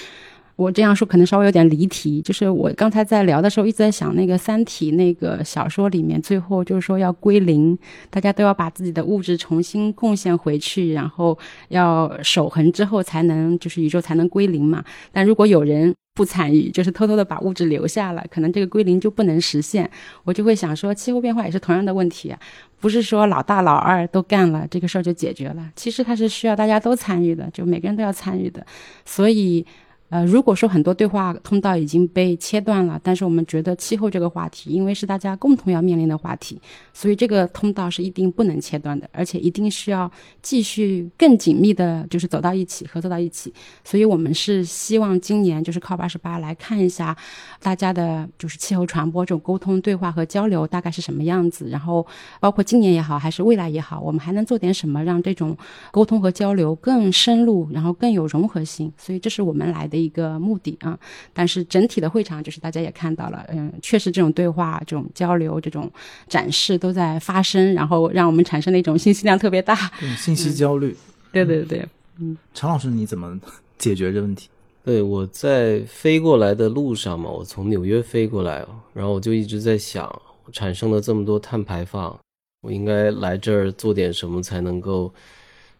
[0.56, 7.78] 我这样说可能稍微有点离题，就是我刚才在聊的时候一直在想那个《三体》那个小说里面，最后就是说要归零，
[8.10, 11.38] 大家都要把自己的物质重新贡献回去，然后
[11.70, 14.84] 要守恒之后才能就是宇宙才能归零嘛。
[15.12, 19.90] 但如果有人不参与，就是偷偷的把物质留下了，可能这个归零就不能实现。
[20.24, 22.32] 我就会想说，气候变化也是同样的问题，
[22.80, 28.64] 不是说老大老二都干了这个事儿就解决了，其实它是需要大家都参与的，就每个人都要参与的，
[29.04, 29.66] 所以。
[30.14, 36.62] 呃，如果说很多对话通道已经被切断了，但是我们觉得气候这个话题，因为是大家共同要面临的话题，
[36.94, 40.12] 所以这个通道是一定不能切断的，而且一定需要
[40.44, 43.52] 继续更紧密的，就是走到一起，合作到一起。
[43.84, 47.18] 所以我们是希望今年就是靠八十八来看一下，
[47.60, 52.06] 大家的就是气候传播这种沟通、对话和交流大概是什么样子，然后
[52.40, 55.58] 包括今年也好，还是未来也好，我们还能做点什么，让这种
[55.90, 58.94] 沟通和交流更深入，然后更有融合性。
[58.96, 60.03] 所以这是我们来的。
[60.04, 60.98] 一个目的啊，
[61.34, 65.90] 但是整体的会场就是大家也看到了，嗯，确实这种对话、这种交流、这种
[66.28, 69.76] 展示都在发生，然后让我们产生了一种信息量特别大，
[70.18, 70.96] 信息焦虑。
[71.32, 71.84] 对对对，
[72.20, 73.40] 嗯，常老师你怎么
[73.78, 74.50] 解决这问题？
[74.86, 82.20] 对，我在飞过来的路上嘛，我从纽约飞过来，然后我就一直在想，产生了这么多碳排放，
[82.62, 85.12] 我应该来这儿做点什么才能够，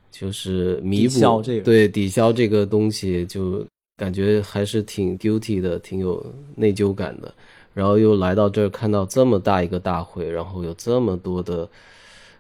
[0.10, 3.66] 就是弥补这个，对，抵消这个东西就。
[4.04, 6.22] 感觉还是挺 guilty 的，挺有
[6.58, 7.34] 内疚感的。
[7.74, 11.70] 然后又来到这儿，看到这么大一个大会，然后有这么多的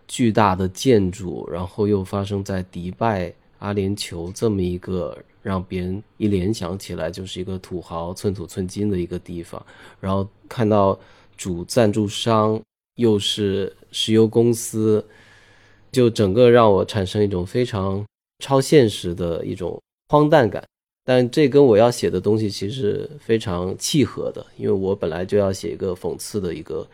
[0.09, 9.65] 巨大的建筑，然后又发生在迪拜阿联酋这么一个让别人一联想起来就是一个土豪寸土寸金的一个地方。
[10.01, 10.99] 然后看到
[11.37, 12.61] 主赞助商
[12.97, 15.01] 又是石油公司，
[15.93, 18.05] 就整个让我产生一种非常
[18.43, 20.61] 超现实的一种荒诞感。
[21.05, 26.87] 但这跟我要写的东西其实非常契合的，因为我本来就要写一个讽刺的一个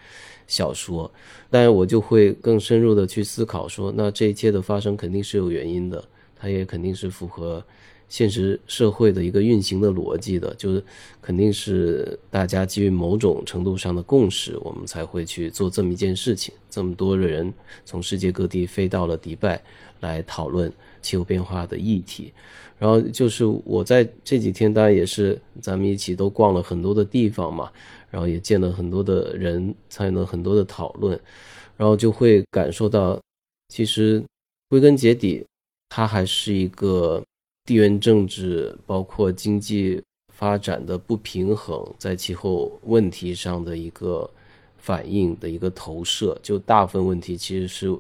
[0.47, 1.11] 小说，
[1.49, 6.03] 但我就会更深入的去思考说，那这一切的发生肯定是有原因的，
[6.35, 7.63] 它也肯定是符合
[8.07, 10.83] 现实社会的一个运行的逻辑的，就是
[11.21, 17.53] 肯定是大家基于某种程度上的共识，我们才会去做这么一件事情，这么多的人
[17.85, 19.61] 从世界各地飞到了迪拜
[19.99, 22.33] 来讨论气候变化的议题。
[22.77, 27.69] 然后就是我在这几天，当然也是咱们一起都逛了很多的地方嘛，
[28.09, 31.19] 然后也见了很多的人，参与了很多的讨论，
[31.75, 33.19] 然后就会感受到，
[33.67, 34.23] 其实
[34.69, 35.45] 归根结底，
[35.89, 37.21] 它还是一个
[37.65, 40.01] 地缘政治包括经济
[40.33, 44.29] 发展的不平衡，在气候问题上的一个
[44.77, 47.93] 反应的一个投射，就大部分问题其实是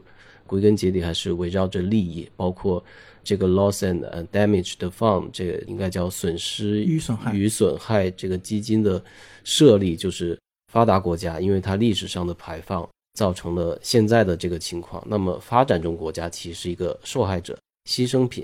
[0.49, 2.83] 归根结底还是围绕着利益，包括
[3.23, 9.01] 这个 loss and damage 的 fund，这个应该叫损失与损害与损害这个基金的
[9.43, 10.35] 设立，就是
[10.73, 17.55] 发达国家因为它历史上的排放造成了现在的这个情况，那么发展中国家其实是一个受害者、
[17.87, 18.43] 牺牲品。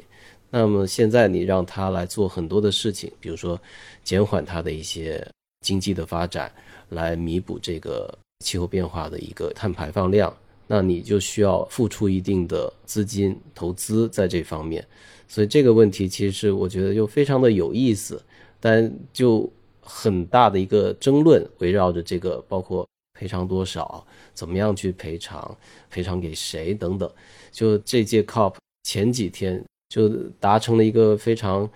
[0.51, 3.59] 那么现在你让他来做很多的事情，比如说
[4.03, 5.25] 减缓他的一些
[5.65, 6.51] 经济的发展，
[6.89, 8.15] 来弥补这个
[8.45, 10.31] 气候变化的一个碳排放量，
[10.67, 14.85] 那你就需要付出一定的资金投资在这方面。
[15.27, 18.21] 所以这个问题其实我觉得又非常的有意思，
[18.59, 19.51] 但就
[19.81, 25.57] 很大的一个争论围绕着这个，包括赔偿多少，怎么样去赔偿，
[25.89, 27.09] 赔偿给谁等等。
[27.51, 29.63] 就这届 COP 前几天。
[29.87, 31.69] 就达成了一个非常，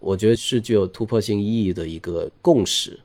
[0.00, 2.98] 我觉得是具有突破性意义的一个共识，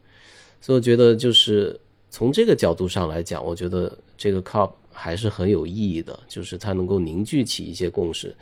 [0.60, 8.36] 所以我觉得就是从这个角度上来讲，我觉得这个 COP 还是很有意义的，就是它能够凝聚起一些共识。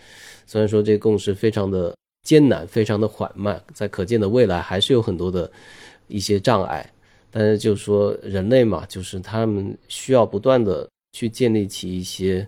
[0.48, 5.52] 虽然说这共识非常的艰难，非常的缓慢，在可见的未来还是有很多的
[6.08, 6.90] 一些障碍，
[7.30, 12.48] 但是就是说人类嘛，就是他们需要不断的去建立起一些。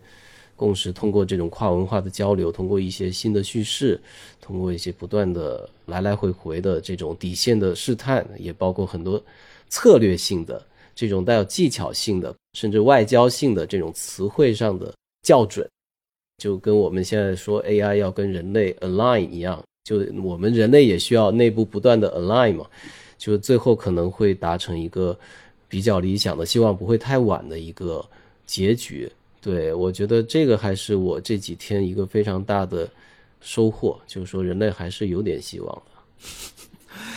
[0.58, 4.02] 共识通过这种跨文化的交流，通过一些新的叙事，
[4.42, 9.24] 通过一些不断的来来回回的这种底线的试探，也包括很多
[9.70, 10.66] 策略性的
[10.98, 15.70] 这种带有技巧性的，甚至外交性的这种词汇上的校准，
[16.40, 22.66] 就跟我们现在说 AI 要跟人类 align 一样，就我们人类也需要内部不断的 align 嘛，
[23.16, 25.16] 就最后可能会达成一个
[25.70, 28.04] 比较理想的，希望不会太晚的一个
[28.48, 29.08] 结局。
[29.40, 32.90] 对，我觉得这个还是我这几天一个非常大的
[33.40, 35.92] 收获，就是说人类还是有点希望的。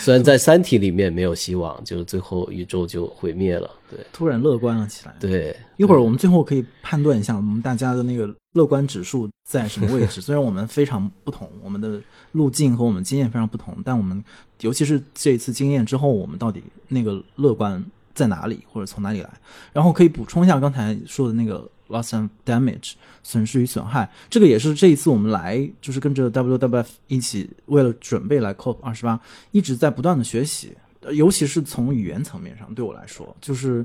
[0.01, 3.71] 虽然在《三体》里面没有希望，就是最后宇宙就毁灭了。
[3.91, 5.15] 对，突然乐观了起来。
[5.21, 10.21] 对，一会儿我们最后可以判断一下我们大家的那个乐观指数在什么位置。
[10.23, 12.01] 虽然我们非常不同，我们的
[12.33, 14.25] 路径和我们经验非常不同，但我们
[14.61, 17.85] 尤其是这一次经验之后，我们到底那个乐观
[18.15, 19.31] 在哪里，或者从哪里来？
[19.73, 21.69] 然后可以补充一下刚才说的那个。
[21.91, 30.73] Loss and damage，损失与损害，这个也是这一次我们来就是跟着 WWF 一起为了准备来 COP 二十八，一直在不断的学习，
[31.13, 33.85] 尤其是从语言层面上，对我来说，就是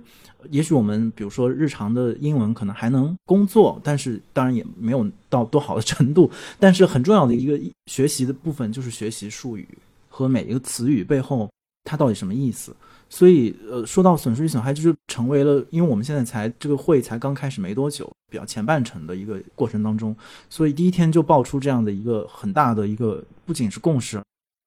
[0.51, 9.67] 也许我们比如说日常的英文可能还能工作，但是当然也没有到多好的程度，但是很重要的一个学习的部分就是学习术语
[10.07, 11.49] 和每一个词语背后
[11.83, 12.75] 它到底什么意思。
[13.07, 20.15] 所以，呃，说到损失与损害，就是成为了，因为我们现在才这个会才刚开始没多久，比较前半程的一个过程当中，
[20.49, 24.21] 所以第一天就爆出这样的一个很大的一个，不仅是共识，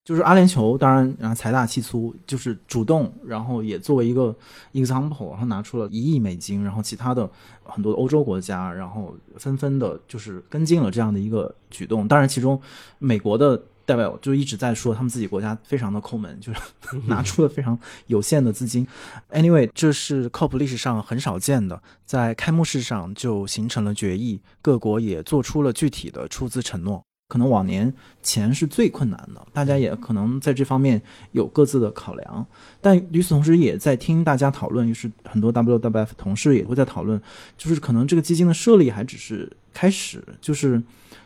[0.04, 4.34] 就是阿联酋，当然，然后财大气粗，就是主动，然后也作为一个
[4.72, 7.28] example，然后拿出了一亿美金，然后其他的
[7.64, 12.58] 很多欧洲国家，然后纷纷的，就是跟进了这样的一个举动，当然，其中
[12.98, 13.60] 美国的。
[13.88, 16.60] 代表就一直在说他们自己国家非常的抠门，就是
[17.08, 18.86] 拿出了非常有限的资金。
[19.30, 27.02] Anyway，这是 COP 历史上很少见的，在开幕式上就形成了决议，各国也做出了具体的出资承诺。
[27.28, 27.90] 可能往年
[28.22, 31.00] 钱是最困难的，大家也可能在这方面
[31.32, 32.46] 有各自的考量。
[32.82, 37.18] 但与此同时，也在听大家讨论，就是很多 WWF 同事也会在讨论，
[37.56, 40.82] 就是可能这个基金的设立还只是开始，就是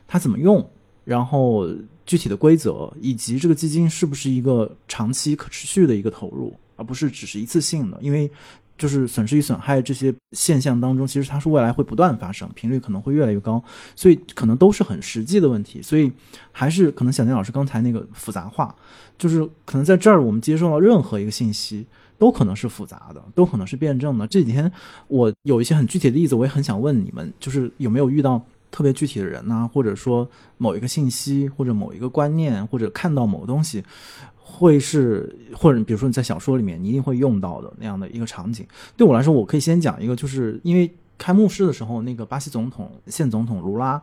[0.07, 0.71] 它怎么用。
[1.05, 1.67] 然后
[2.05, 7.99] 具体的规则以及这个基金是不是一个长期可持续的一个投入，而不是只是一次性的？
[8.01, 8.31] 因为
[8.77, 13.63] 就是损失与损害这些现象当中，其实它是未来会不断发生，频率可能会越来越高，
[13.95, 15.81] 所以可能都是很实际的问题。
[15.81, 16.11] 所以
[16.51, 18.75] 还是可能小年老师刚才那个复杂化，
[19.17, 21.87] 就是可能在这儿我们接受到任何一个信息
[22.19, 24.27] 都可能是复杂的，都可能是辩证的。
[24.27, 24.73] 这几天
[25.07, 28.45] 我有一些很具体的例子，我也很想问你们，就是有没有遇到？
[28.73, 33.85] 特别具体的人呢，或者说某一个信息，或者某一个观念，或者看到某个东西，
[34.35, 38.67] 会是或者比如说你在小说里面你一定会用到的那样的一个场景。
[38.97, 44.03] 对我来说，我可以先讲一个，就是因为开幕式的时候，那个巴西总统现总统卢拉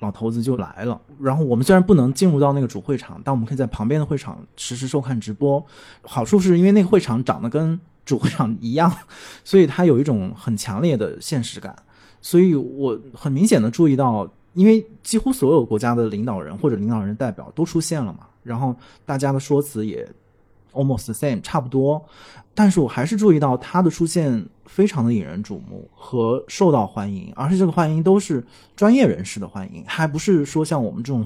[0.00, 1.00] 老头子就来了。
[1.18, 5.64] 然后我们虽然不能进入到那个主会场，但我们可以在旁边的会场实时收看直播。
[6.02, 8.92] 好处是因为那个会场长得跟主会场一样，
[9.42, 11.74] 所以它有一种很强烈的现实感。
[12.22, 20.08] 所以我很明显的注意到，因为几乎所有国家的领导人或者领导人代表都出现了嘛，然后大家的说辞也
[20.72, 22.02] almost the same，差不多。
[22.54, 28.44] 但是我还是注意到他的出现非常的引人瞩目和受到欢迎，而且这个欢迎都是
[28.76, 31.24] 专业人士的欢迎，还不是说像我们这种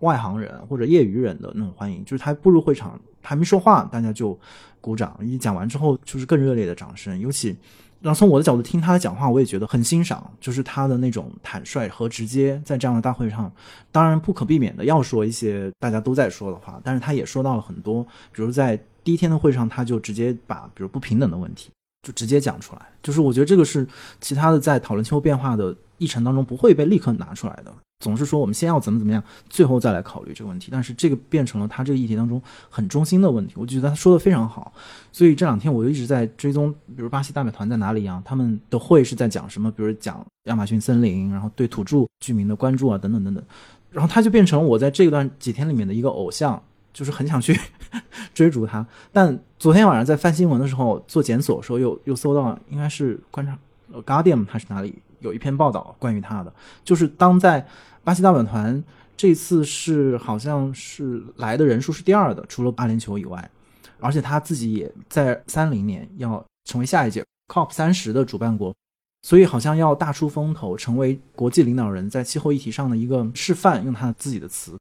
[0.00, 2.04] 外行人或者业余人的那种欢迎。
[2.04, 4.36] 就是他步入会场还没说话，大家就
[4.80, 7.16] 鼓掌；一讲完之后，就是更热烈的掌声。
[7.20, 7.56] 尤其，
[8.04, 13.50] 然后从我的角度听他的讲话，我也觉得很欣赏，就是他的那种坦率和直接，在这样的大会上，
[13.90, 18.78] 当然不可避免的要说一些大家都在说的话，但是他也说到了很多，比如在。
[19.04, 21.70] 第一天的会上，他就直接把比如不平等的问题
[22.04, 23.86] 就直接讲出来，就是我觉得这个是
[24.18, 27.70] 其他的在讨论气候变化的议程当中不会被立刻拿出来的，
[28.00, 30.68] 总是说我们先要怎么怎么样，最后再来考虑这个问题。
[30.70, 34.72] 但是这个变成了他这个议题当中很中心的问题，我觉得他说的非常好。
[35.12, 38.22] 所以这两天我就一直在追踪，比如巴西代表团在哪里啊？
[38.24, 39.70] 他们的会是在讲什么？
[39.70, 43.42] 比如讲亚马逊森林，然后对土著居民的关注啊，等等等等。
[43.90, 46.62] 然后他就变成了我在这段几天里面的一个偶像。
[46.92, 47.58] 就是很想去
[48.32, 53.58] 追逐他，但昨天晚上在翻新闻的时候做检索的时候，又又搜到应该是观察
[53.92, 56.54] 呃 Guardian 还是哪里有一篇报道关于他的，
[56.84, 57.66] 就是当在
[58.04, 58.82] 巴西大本团
[59.16, 63.50] 这次是好像是来的人数是第二的，除了阿联酋以外，
[63.98, 68.74] 而且他自己也在三零年要成为下一届 COP 三十的主办国，
[69.22, 74.76] 所以好像要大出风头，成为国际领导人在气候议题上的一个示范，用他自己的词。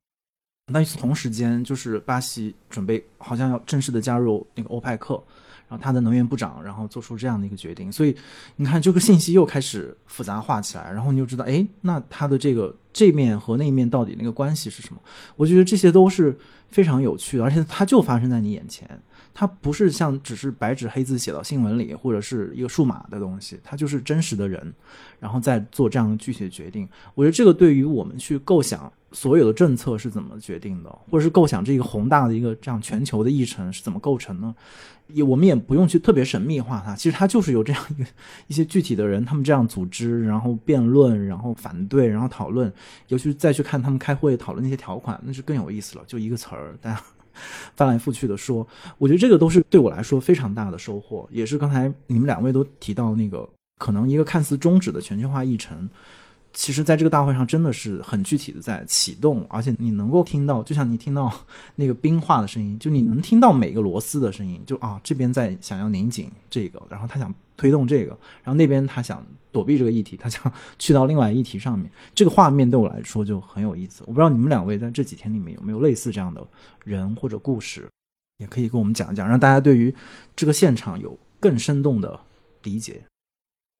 [0.72, 5.22] 那与此同时间，就是巴西准备好像要正式的加入那个欧派克，
[5.78, 8.16] 他的能源部长然后做出这样的一个决定，所以
[8.56, 15.00] 你看这个信息又开始复杂化起来，然后你就知道，哎，那他的这个这面和那面到底那个关系是什么？
[15.36, 16.38] 我觉得这些都是
[16.70, 18.88] 非常有趣的，而且它就发生在你眼前。
[19.36, 24.72] 它不是像只是白纸黑字写到新闻里，或者是一个数码的东西，它就是真实的人，
[25.20, 26.88] 然后再做这样具体的决定。
[27.16, 34.54] 我觉得这个对于我们去构想所有的政策是怎么决定的，或者是构想这个宏大的一个这样全球的议程是怎么构成呢？
[35.08, 38.10] 也我们也不用去特别神秘化它，其实它就是有这样一个
[38.48, 42.72] 一些具体的人，他们这样组织，然后辩论，然后反对，然后讨论，
[43.08, 46.04] 尤其再去看他们开会讨论那些条款，那就更有意思了。
[46.08, 47.02] 就一个词儿，大家。
[47.76, 48.66] 翻来覆去的说，
[49.00, 53.50] 我觉得这个都是对我来说非常大的收获，也是刚才你们两位都提到那个，
[53.80, 55.90] 可能一个看似终止的全球化议程。
[56.56, 61.34] 其实，在这个大会上，真的是很具体的在启动，而且你能够听到，就像你听到
[61.76, 68.12] 那个冰化的声音，就你能听到每个螺丝的声音，就啊，这边在想要拧紧这个，然后他想推动这个，
[68.44, 74.04] 然后那边他想躲避这个议题，他想 去到另外议题上面，这个画面对我来说就很有意思。
[74.06, 76.46] 我不知道你们两位在这几天里面有没有类似这样的
[76.84, 77.90] 人或者故事，
[78.38, 79.92] 也可以跟我们讲一讲，让大家对于
[80.36, 82.20] 这个现场有更生动的
[82.62, 83.02] 理解，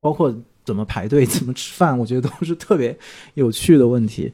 [0.02, 0.36] 包括。
[0.66, 1.26] 怎么排队？
[1.28, 1.98] 怎么吃饭？
[1.98, 2.98] 我觉得都是特别
[3.36, 4.32] 有趣的问题。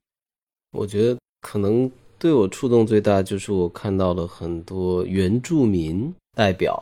[0.71, 6.81] 我觉得可能对我触动最大就是我看到了很多原住民代表，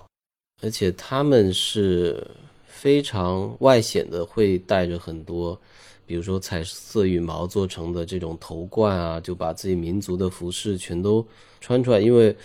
[0.62, 2.26] 而且他们是
[2.68, 5.60] 非常外显的，会带着很多，
[6.06, 11.26] 比如说彩色羽毛做成的这种头冠啊，就把自己民族的服饰全都
[11.62, 12.36] 穿出来，因为。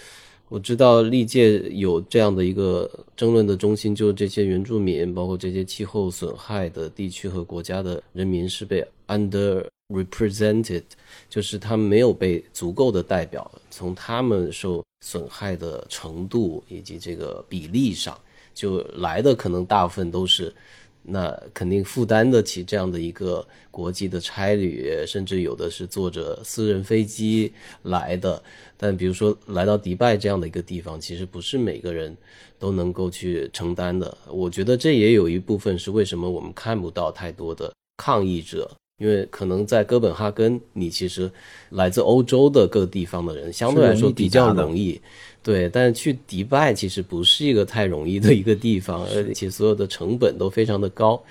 [0.52, 2.86] 我知道历届有这样的一个
[3.16, 10.82] 争论的中心，就是这些原住民，包括这些气候损害的地区和国家的人民是被 underrepresented，
[11.30, 13.50] 就是他们没有被足够的代表。
[13.70, 18.14] 从他们受损害的程度以及这个比例上，
[18.52, 20.54] 就来的可能大部分都是。
[21.02, 28.42] 那肯定负担得起这样的一个国际的差旅，甚至有的是坐着私人飞机来的。
[28.76, 32.16] 但比如说来到迪拜这样的一个地方，其实不是每个人
[32.58, 34.16] 都能够去承担的。
[34.28, 38.70] 我觉得这也有一部分是为什么我们看不到太多的抗议者。
[38.98, 41.28] 因为可能在哥本哈根，你其实
[41.70, 45.00] 来自欧洲的各地方的人相对来说比较容易，
[45.42, 45.68] 对。
[45.68, 51.22] 但是去迪拜其实不是一个太容易的一个地方，而且所有的成本都非常的高，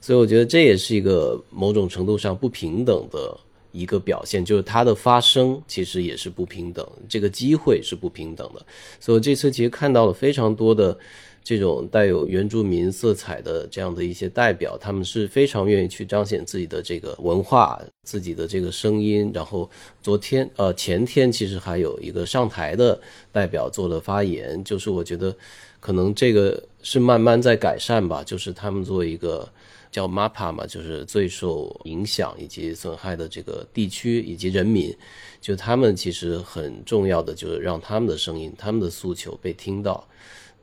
[0.00, 3.38] 所以我觉得这也是一个某种程度上不平等的
[3.72, 8.64] 一个表现，就是它的发生其实也是不平等，这个机会是不平等的。
[9.00, 10.98] 所以这次其实看到了非常多的。
[11.46, 19.30] 这种带有原住民色彩的这样的一些代表，他们是非常愿意去彰显自己的这个文化、自己的这个声音。
[19.32, 19.70] 然后
[20.02, 25.32] 昨天，呃，前天其实还有一个上台的代表做了发言，就是我觉得
[25.78, 28.24] 可能这个是慢慢在改善吧。
[28.24, 29.48] 就是他们作为一个
[29.92, 34.92] 叫 MAPA 嘛，就是最受影响以及损害的这个地区以及人民，
[35.40, 40.04] 就他们其实很重要的就是让他们的声音、他们的诉求被听到。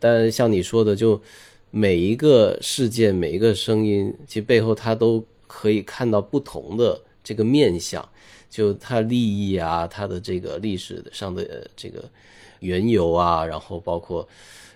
[0.04, 1.22] 但像你说的，就
[1.72, 8.06] 每一个事件、每一个声音，其实背后他都可以看到不同的这个面相，
[8.50, 12.04] 就它利益啊，它的这个历史上的这个
[12.60, 14.28] 缘由啊，然后包括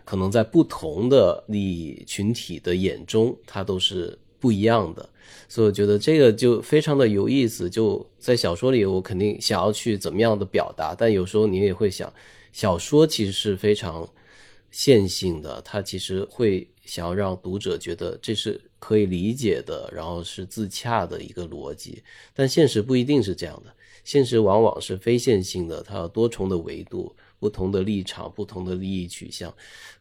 [0.06, 5.10] 可能在不同的利益群体的眼中，它都是不一样的。
[5.50, 7.70] 所以我觉得这个就非常的有意思。
[7.70, 12.12] 就在小说里，我肯定想要去怎么样的表达，但有时候你也会想，
[12.54, 14.08] 小说其实是非常
[14.72, 22.04] 线性的，它其实会想要让读者觉得这是可以理解的，然后是自洽的一个逻辑。
[22.34, 29.54] 但现实不一定是这样的，现实往往是非线性的，它有多重的维度、不同的立场、不同的利益取向，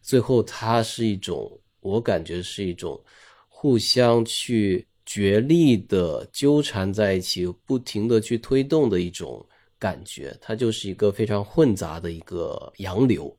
[0.03, 3.01] 最后它是一种，我感觉是一种
[3.49, 4.87] 互相去。
[5.09, 9.47] 角力的纠缠在一起，不停的去推动的一种
[9.79, 13.36] 感觉，它就是一个非常混杂的一个洋流，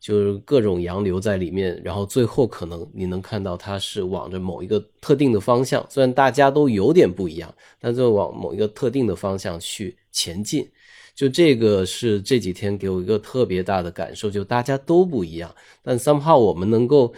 [0.00, 10.66] 就是各种洋流在里面，然后最后可能你能看到它是往着某一个特定的方向，虽然大家都有点不一样，但就往某一个特定的方向去前进。
[11.14, 17.14] 就这个是这几天给我一个特别大的感受，就大家都不一样，但 somehow 我们能够。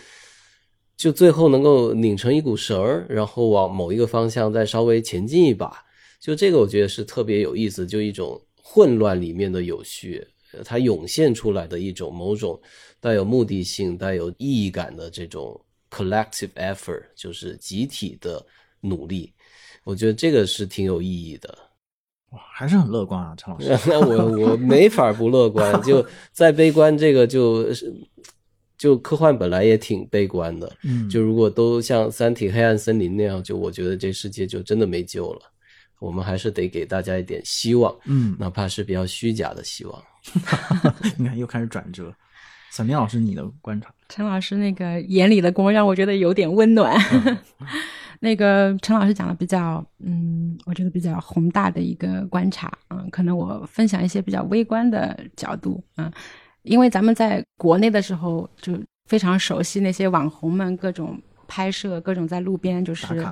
[0.95, 5.83] 就最后能够拧成一股绳儿，然后往某一个方向再稍微前进一把，
[6.21, 10.25] 就这个我觉得是特别有意思，就一种混乱里面的有序，
[10.65, 12.61] 它涌现出来的一种某种
[13.01, 18.45] 带有目的性、带有意义感的这种 collective effort，就是集体的
[18.81, 19.33] 努力。
[19.85, 21.57] 我觉得这个是挺有意义的。
[22.31, 23.69] 哇，还是很乐观啊，陈老师。
[23.89, 27.93] 那我我没法不乐观，就 再悲观，这个就是。
[28.79, 35.41] 就科幻本来也挺悲观的，嗯，就如果都像《三体：黑暗森林》那样，就我觉得这世界就真的没救了。
[36.01, 40.03] 我们还是得给大家一点希望，嗯，哪怕是比较虚假的希望。
[41.19, 42.15] 你看，又开始转折。
[42.71, 43.93] 小宁老师，你的观察？
[44.09, 46.97] 陈老师那个眼里的光让我觉得有点温暖。
[48.21, 56.11] 那个陈老师讲的比较，嗯，我觉得比较宏大的一个观察，嗯，可能我分享一些比较微观的角度，嗯。
[56.63, 61.21] 因为咱们在国内的时候就非常熟悉那些网红们各种。
[61.55, 63.23] 拍摄各种在路边就是，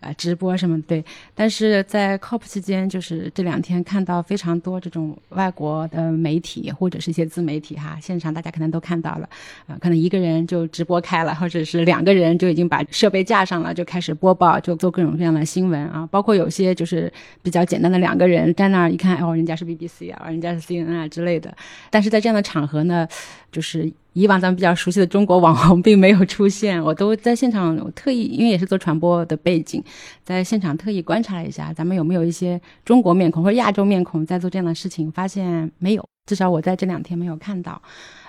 [0.00, 1.04] 呃，直播什么对，
[1.34, 9.28] 但是在 COP 期间，就是这两天看到非常多这种外国的媒体或者是一些自媒体哈，现场大家可能都看到了，
[9.66, 17.12] 啊，可能一个人就直播开了，或者是两个人就已经把设备架上了，就开始播报，就做各种各样的新闻啊，包括有些就是
[17.42, 21.54] 比较简单的两个人在那儿一看，哦，人家是 BBC 啊，人家是 CNN 啊之类的，
[21.90, 23.06] 但是在这样的场合呢，
[23.52, 23.92] 就是。
[24.16, 29.84] 以往咱们比较熟悉的中国网红并没有出现，我都在现场我特意，因为也是做传播的背景，
[30.24, 37.82] 在现场特意观察了一下，咱们有没有一些中国面孔或者亚洲面孔在做这样的事情，发现没有，至少我在这两天没有看到。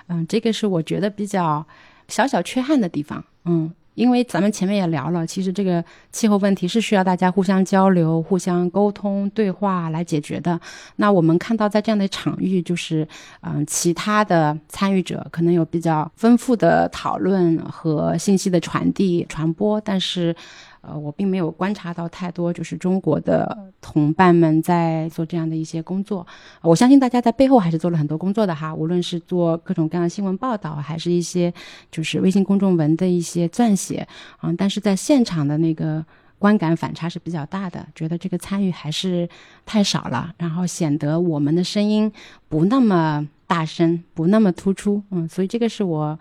[0.08, 1.66] 嗯，这个是我觉得比较
[2.08, 3.24] 小小缺憾的地方。
[3.46, 3.72] 嗯。
[3.98, 10.58] 因为咱们前面也聊了，其实这个气候问题是需要大家互相交流、互相沟通、对话来解决的。
[10.96, 13.06] 那我们看到在这样的场域，就是
[13.40, 20.34] 嗯，其他的参与者可能有比较丰富的讨论和信息的传递、传播，但是。
[20.80, 26.26] 呃，我并没有观察到太多，就是中国的同伴们在做这样的一些工作。
[26.62, 31.52] 我相信大家在背后还是做了很多工作的哈，无论是做各种各样的新闻报道，还是一些
[31.90, 34.06] 就是微信公众文的一些撰写
[34.38, 34.52] 啊。
[34.56, 36.04] 但是在现场的那个
[36.38, 39.28] 观感反差是比较大的，觉得这个参与还是
[39.66, 42.10] 太少了，然后显得我们的声音
[42.48, 45.02] 不那么大声，不那么突出。
[45.10, 46.16] 嗯，所以这个是我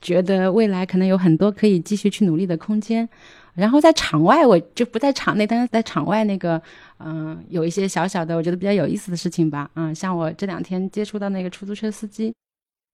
[0.00, 3.06] 觉得未来可能有很多可以继续去努力的空间。
[3.54, 6.60] 然后在场外，我就不在场内，但是在场外那个，
[6.98, 9.70] 嗯，有一些小小的，我觉得比较有意思的事情吧。
[9.74, 12.32] 嗯，像我这两天接触到那个出租车司机，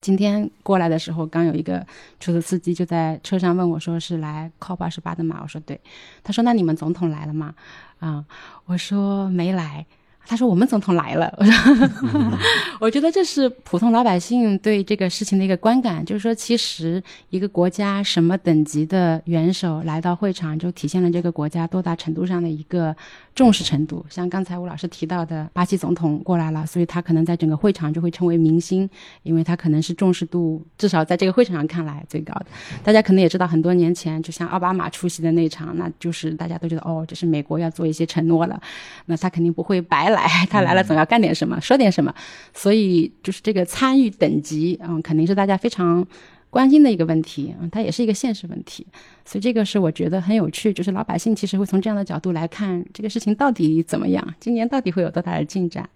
[0.01, 1.87] 今天过来的时候，刚有一个
[2.19, 5.41] 出租司机就在车上问我，说是来 COP 二十八的嘛？
[5.43, 5.81] 我说对。
[6.25, 7.55] 他说那你们总统来了吗？
[7.99, 8.25] 啊，
[8.65, 9.87] 我说没来。
[10.27, 12.39] 他说：“我们总统来了。”我说
[12.81, 22.95] ：“我觉得这是普通老百姓对这个事情的一个观感，就是说，其实一个国家什么等级的元首来到会场，就体现了这个国家多大程度上的一个。”
[23.37, 28.89] 重视程度，像刚才吴老师提到的，巴西总统过来了，所以他可能在整个会场就会成为明星，
[29.25, 32.47] 因为他可能是重视度至少在这个会场上看来最高的。
[32.83, 38.59] 大家可能也知道，很多年前就像奥巴马出席的那场，那就是大家都觉得哦，这是美国要做一些承诺了，
[39.05, 40.16] 那他肯定不会白来，
[40.49, 42.15] 他来了总要干点什么，说点什么，
[42.55, 46.07] 所以就是这个参与等级，嗯，肯定是大家非常。
[46.49, 48.87] 关心的一个问题，嗯，它也是一个现实问题，
[49.27, 55.87] 所以这个是我觉得很有趣，就是老百姓其实会从这样的角度来看这个事情到底怎么样，今年到底会有多大的进展。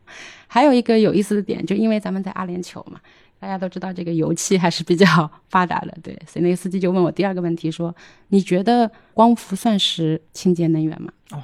[0.49, 3.01] 还有一个有意思的点，就因为咱们在阿联酋嘛，
[3.39, 7.95] 大家都知道这个油气还是比较发达的，对，所以那个司机就问我第二个问题，说
[8.29, 11.11] 你觉得光伏算是清洁能源吗？
[11.31, 11.43] 哇，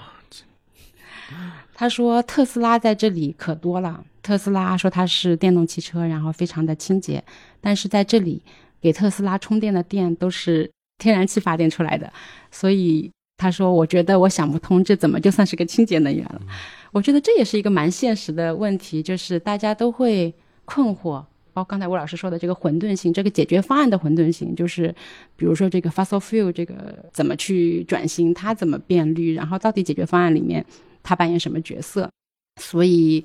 [1.78, 4.02] 他说特斯拉在这里可多了。
[4.22, 7.22] 特斯拉说它是电动汽车，然后非常的清洁，
[7.60, 8.42] 但是在这里
[8.80, 12.10] 给特斯拉充电的电都是天然气发电出来的，
[12.50, 16.40] 所以他说我觉得我想不通，这怎么就算是个清洁能源了？
[16.92, 21.22] 我觉得这也是一个蛮现实的问题，就是大家都会困惑。
[21.52, 24.94] 包括刚才吴老师说的这个混沌性，这个解决方案的混沌性，就是
[25.36, 30.64] 比如说这个 fossil fuel 这个怎么去转型，它怎么变绿，然后到底解决方案里面
[31.06, 32.10] 他扮演什么角色？
[32.60, 33.24] 所以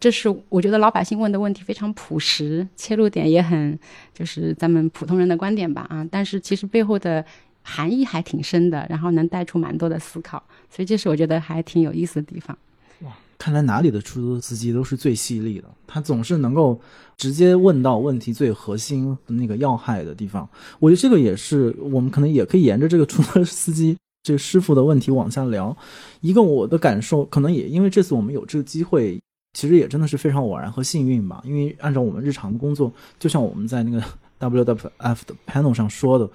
[0.00, 3.78] 这是我觉得老百姓问的问题非常朴实，切入点也很
[4.12, 7.24] 就是咱们普通人的观点吧啊，但是其实背后的
[7.62, 12.58] 含义还挺深的，然后能带出蛮多的思考，所以这是我觉得还挺有意思的地方。
[13.02, 16.80] 哇看来哪里的出租司机都是最犀利的，他总是能够
[17.16, 20.48] 直接问到问题最核心那个要害的地方。
[20.78, 25.76] 我觉得这个也是我们可能也可以沿着这个出租车司机这师傅的问题往下聊。
[26.20, 29.20] 一个我的感受，可能也因为这次我们有这个机会，
[29.52, 31.42] 其实也真的是非常偶然和幸运吧。
[31.44, 34.02] 因为按照我们日常的工作，就像我们在那个
[34.38, 36.28] WWF 的 panel 上说的。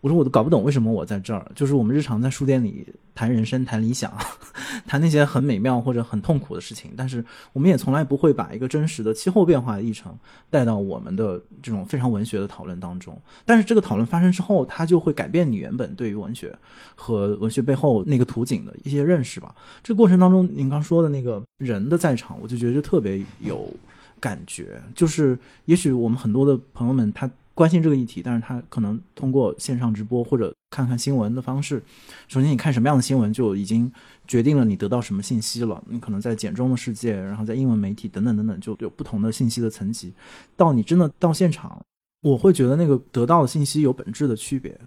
[0.00, 4.10] 我说我都搞不懂为什么我在这儿，就是我们日常在书店里谈人生、谈理想、
[4.88, 7.22] 谈那些很美妙或者很痛苦的事情，但是
[7.52, 10.16] 我们也从来不会把一个真实的气候变化的议程
[10.48, 13.20] 带到我们的这种非常文学的讨论当中。
[13.44, 16.56] 但是这个讨论发生之后，它就会改变你原本对于文学
[16.94, 19.54] 和文学背后那个图景的一些认识吧。
[19.82, 23.70] 这过程当中，您刚说的那个人的在场，我就觉得就特别有
[24.18, 24.80] 感觉。
[24.94, 27.30] 就是也许我们很多的朋友们他。
[27.60, 31.82] 关心这个议题，但是他可能通过线上直播或者看看新闻的方式，
[32.26, 33.92] 首先你看什么样的新闻就已经
[34.26, 35.84] 决定了你得到什么信息了。
[35.86, 40.10] 你可能在简中的世界，然后在英文媒体等等等等，就有不同的信息的层级。
[40.56, 41.78] 到你真的到现场，
[42.22, 44.80] 我会觉得那个得到的信息有本质的区别。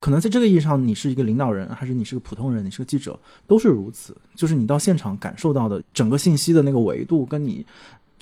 [0.00, 4.14] 可能在这个意义上，你是一个领导人，还是你是个普通人，你是个记者，都是如此。
[4.34, 7.64] 就是你到现场感受到的整个信息的那个维度，跟你。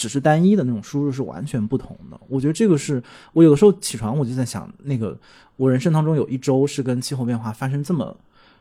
[0.00, 2.18] 只是单一的那种输入是完全不同的。
[2.26, 3.02] 我觉得这个是
[3.34, 5.14] 我有的时候起床我就在想，那个
[5.56, 8.16] 我人生当中有一周是跟气候变化发生这么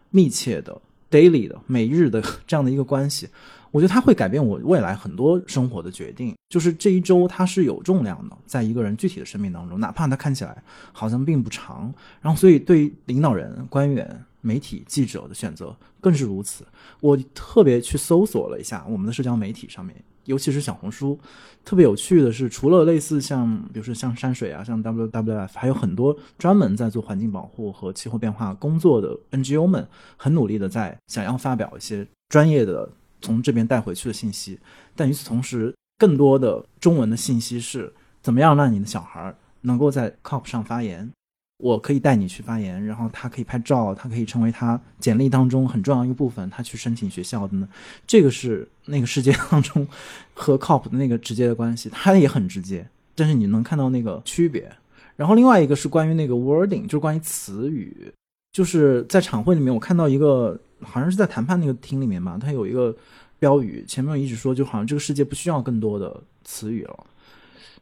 [0.09, 3.29] 密切的 daily 的每日的这样的一个关系，
[3.71, 6.35] 我觉得它会改变我未来很多生活的决定。
[6.49, 10.61] 就是这一周它是有重量的，在一个人具体的生命当中，哪怕它看起来
[10.91, 11.93] 好像并不长。
[12.21, 16.65] 然后，所以对于领导人、官员、媒体、记者的选择更是如此。
[16.99, 19.95] 我特别去搜索了一下我们的社交媒体上面。
[20.25, 21.19] 尤其是小红书，
[21.65, 32.89] 特别有趣的是，除了类似像，比如说像山水啊，像 WWF，还有很多专门在做环境保护和气候变化工作的 NGO 们，很努力的在想要发表一些专业的
[33.21, 34.59] 从这边带回去的信息。
[34.95, 37.91] 但与此同时，更多的中文的信息是
[38.21, 41.11] 怎么样让你的小孩能够在 COP 上发言。
[41.59, 46.49] 我可以带你去发言，然后他可以拍照，他可以成为他简历当中很重要一个部分。
[46.49, 47.67] 他去申请学校的呢，
[48.07, 49.85] 这个是那个世界当中
[50.33, 52.87] 和 COP 的那个直接的关系，它也很直接。
[53.13, 54.71] 但是你能看到那个区别。
[55.17, 58.09] 然后另外一个是关于那个 wording，就是关于词语，
[58.53, 62.95] 就是在场会里面，我看到一个好像是在谈判那个厅里面吧，它有一个
[63.37, 67.05] 标语，前面一直说，就好像这个世界不需要更多的词语了。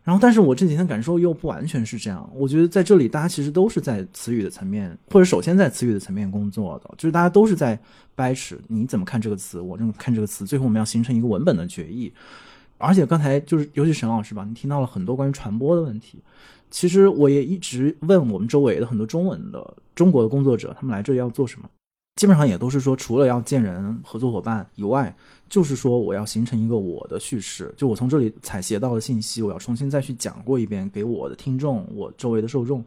[0.08, 2.32] 然后，但是我这几天感受又不完全是这样。
[2.34, 7.78] 我觉得在这里，大家其实都是在词语的层面，或者首先在词语的层面工作的，就是大家都是在
[8.16, 12.14] 掰扯你怎么看这个词，我怎么看这个词，最后我们要形成一个文本的决议。
[12.78, 16.24] 而且刚才就是，尤其沈老师吧，你听到了很多关于传播的问题。
[16.72, 21.70] 其实我也一直问我们周围的很多中文的中国的工作者，他们来这里要做什么，
[22.18, 25.15] 基本上也都是说，除了要见人、合作伙伴以外。
[25.49, 32.84] 就是说，我要形成一个我的叙事，就我从这里采撷到的信息，我要重新再去讲过一遍给我的听众，我周围的受众。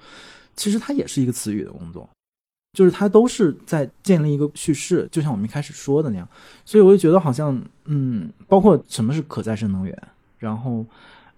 [0.54, 2.06] 其实它也是一个词语的工作，
[2.74, 6.28] 就是它都是在建立一个叙事，就像我们一开始说的那样。
[6.66, 10.02] 所以我就觉得好像，嗯，包括什么是可再生能源，
[10.36, 10.84] 然后，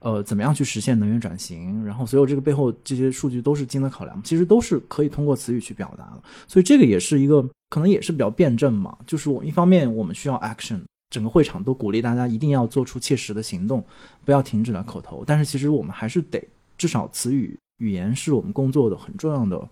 [0.02, 6.22] 呃，怎么样去实现能源转型，然后所有这个背后这些数据都是经得考量，其实都是可以通过词语去表达的。
[6.46, 10.80] 所以这个也是一个可能也是比较辩证嘛，就是我一方面我们需要 action。
[11.10, 13.84] 整个会场都鼓励大家一定要做出切实的行动，
[14.24, 15.22] 不要停止了口头。
[15.26, 16.42] 但是其实我们还是得，
[16.78, 19.68] 至少词语语言是我们工作的很重要的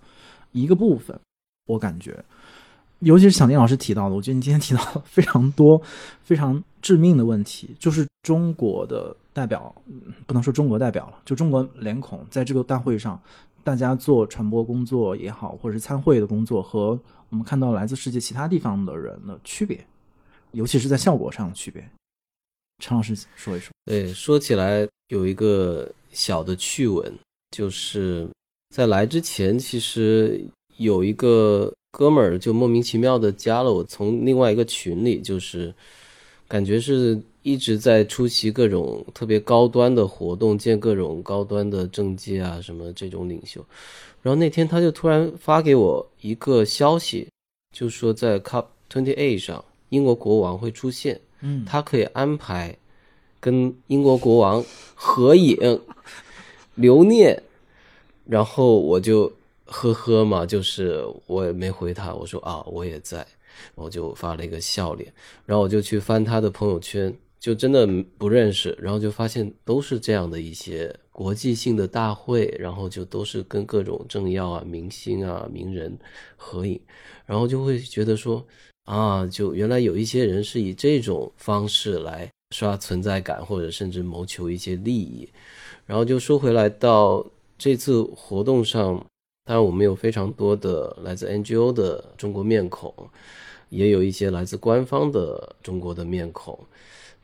[0.52, 1.18] 一个部分。
[1.64, 2.22] 我感觉，
[2.98, 5.80] 尤其是小宁老师提到的，我觉得你今天提到非常多
[6.22, 9.74] 非常致命的问题，就是中国的代表，
[10.26, 13.20] 不能说中国代表了，就中国脸孔在这个大会上，
[13.62, 19.84] 大家做传播工作也好，或者是参会的工作，和我们看到来自世界其他地方的人的区别。
[20.52, 21.88] 尤其是在效果上的区别，
[22.82, 23.70] 陈老师说一说。
[23.84, 27.16] 对，说起来有一个小的趣闻，
[27.52, 28.28] 就是
[28.74, 30.44] 在来之前，其实
[30.76, 35.72] 有一个哥们儿就莫名其妙的加了我，从另外一个群里，就是
[36.48, 43.64] 感觉是一直在出席各种特别高端的活动，见各种高端的政界啊什么这种领袖。
[44.22, 47.28] 然后那天他就突然发给我一个消息，
[47.74, 52.76] 就说在 Cup Twenty Eight 上，英国国王会出现，嗯，他可以安排
[53.40, 54.62] 跟英国国王
[54.94, 55.80] 合影
[56.74, 57.42] 留念。
[58.26, 59.32] 然后我就
[59.64, 63.26] 呵呵嘛，就是我也没回他，我说啊我也在，
[63.74, 65.12] 我就发了一个笑脸。
[65.46, 67.86] 然后我就去翻他的朋友圈，就真的
[68.18, 75.98] 不认识，然后就发现都是这样的一些国际性的大会，然后就都是跟各种政要啊、明星啊、名人
[76.36, 76.78] 合影，
[77.24, 78.46] 然后就会觉得说
[78.84, 85.26] 啊，就原来有一些人是以这种方式来刷存在感，或者甚至谋求一些利益。
[85.86, 87.26] 然后就说回来到
[87.56, 88.94] 这次活动上，
[89.46, 92.94] 当然我们有非常多的来自 NGO 的中国面孔。
[93.70, 96.58] 也有一些来自官方的中国的面孔，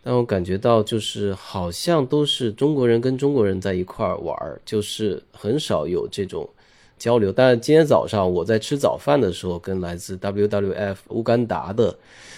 [0.09, 6.49] 但我感觉到就是好像都是中国人跟中国人在一块儿玩儿，就是很少有这种
[6.97, 7.33] 交流。
[7.33, 11.93] 但是今天早上我在吃早饭的时候，跟来自 WWF 乌干达的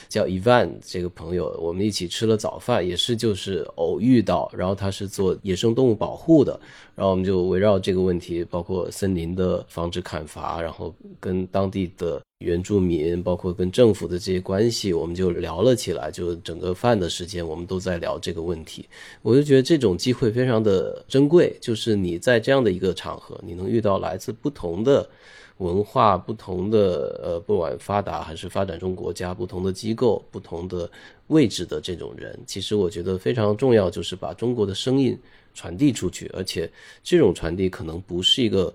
[0.08, 6.58] 叫 Evan 这个朋友，我们一起吃了早饭，也是就是偶遇到，然后他是做野生动物保护的，
[6.94, 12.18] 然后我们就围绕这个问题，包括森林的防止砍伐，然后跟当地的。
[12.39, 16.09] 原住民，包括跟政府的这些关系，我们就聊了起来。
[16.09, 18.89] 就整个饭的时间，我们都在聊这个问题。
[19.22, 25.09] 我就觉得这种机会非常的珍贵，就是你在这样的一个场合，你能遇到来自不同的
[25.57, 30.89] 文化、不同的呃，不管发达还是发展中国家、不同的机构、不同的
[31.26, 32.39] 位置的这种人。
[32.47, 35.18] 其实我觉得非常重要，就是把中国的声音
[35.55, 36.70] 传递出去，而且
[37.03, 38.72] 这种传递可能不是一个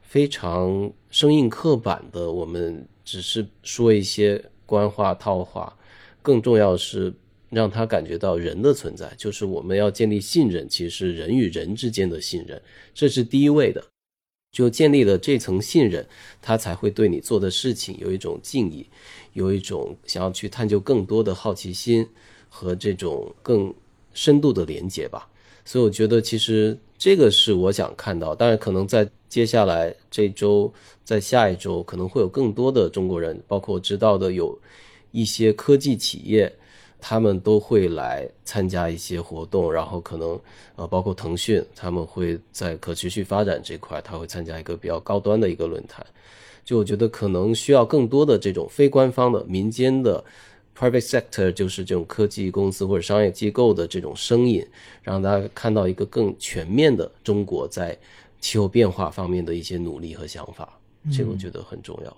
[0.00, 2.86] 非常生硬刻板的我们。
[3.10, 5.76] 只是说一些官话套话，
[6.22, 7.12] 更重要是
[7.48, 12.62] 让他感觉到人的存在，就是我们要建立信任，其实人与人之间的信任，
[12.94, 13.84] 这是第一位的。
[14.52, 16.06] 就建立了这层信任，
[16.40, 18.86] 他才会对你做的事情有一种敬意，
[19.32, 22.06] 有一种想要去探究更多的好奇心
[22.48, 23.74] 和这种更
[24.14, 25.28] 深度的连接吧。
[25.64, 29.10] 所以我觉得，其实这个是我想看到，当然可能在。
[29.30, 30.70] 接下来这周，
[31.04, 34.58] 在下一周可能会有更多的中国人，包括知道的有
[35.12, 36.52] 一些科技企业，
[37.00, 40.38] 他们都会来参加一些活动，然后可能
[40.74, 46.04] 呃，包括腾讯，他们会在可持续发展这块，他会参加一个比较高端的一个论坛。
[46.64, 50.24] 就我觉得可能需要更多的这种非官方的民间的
[50.76, 54.66] private sector，就是这种科技公司或者商业机构的这种声音，
[55.04, 57.96] 让大家看到一个更全面的中国在。
[58.40, 60.68] 气候变化方面的一些努力和想法，
[61.12, 62.16] 这个我觉得很重要。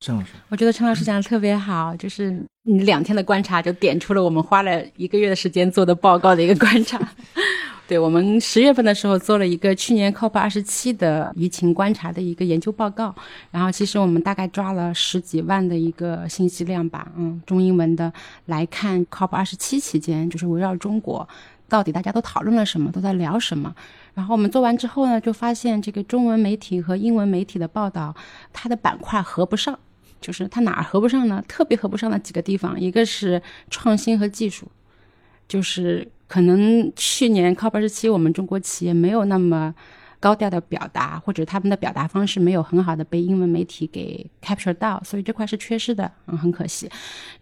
[0.00, 7.00] 陈老师，我觉得陈老师讲的特别好，就是你两天的观察就点出了我们花了一个月的时间做的报告的一个观察。
[7.86, 13.14] 对我们十月份的时候做了一个去年 COP 二十七的舆情观察的一个研究报告，
[13.50, 18.10] 然后其实我们大概抓了十几万的一个信息量吧，嗯，中英文的
[18.46, 21.28] 来看 COP 二十七期间，就是围绕中国
[21.68, 23.74] 到底大家都讨论了什么，都在聊什么。
[24.14, 28.14] 然后我们做完之后呢，就发现这个中文媒体和英文媒体的报道，
[28.52, 29.78] 它的板块合不上，
[30.20, 31.42] 就是它哪儿合不上呢？
[31.48, 33.40] 特别合不上的几个地方，一个是
[33.70, 34.70] 创新和技术，
[35.48, 39.74] 就是可能去年 COP 二十七，我们中国企业没有那么。
[40.24, 46.88] 高调的表达，或者他们的表达方式没有很好的被英文媒体给 capture 到，所以这块是缺失的，嗯，很可惜。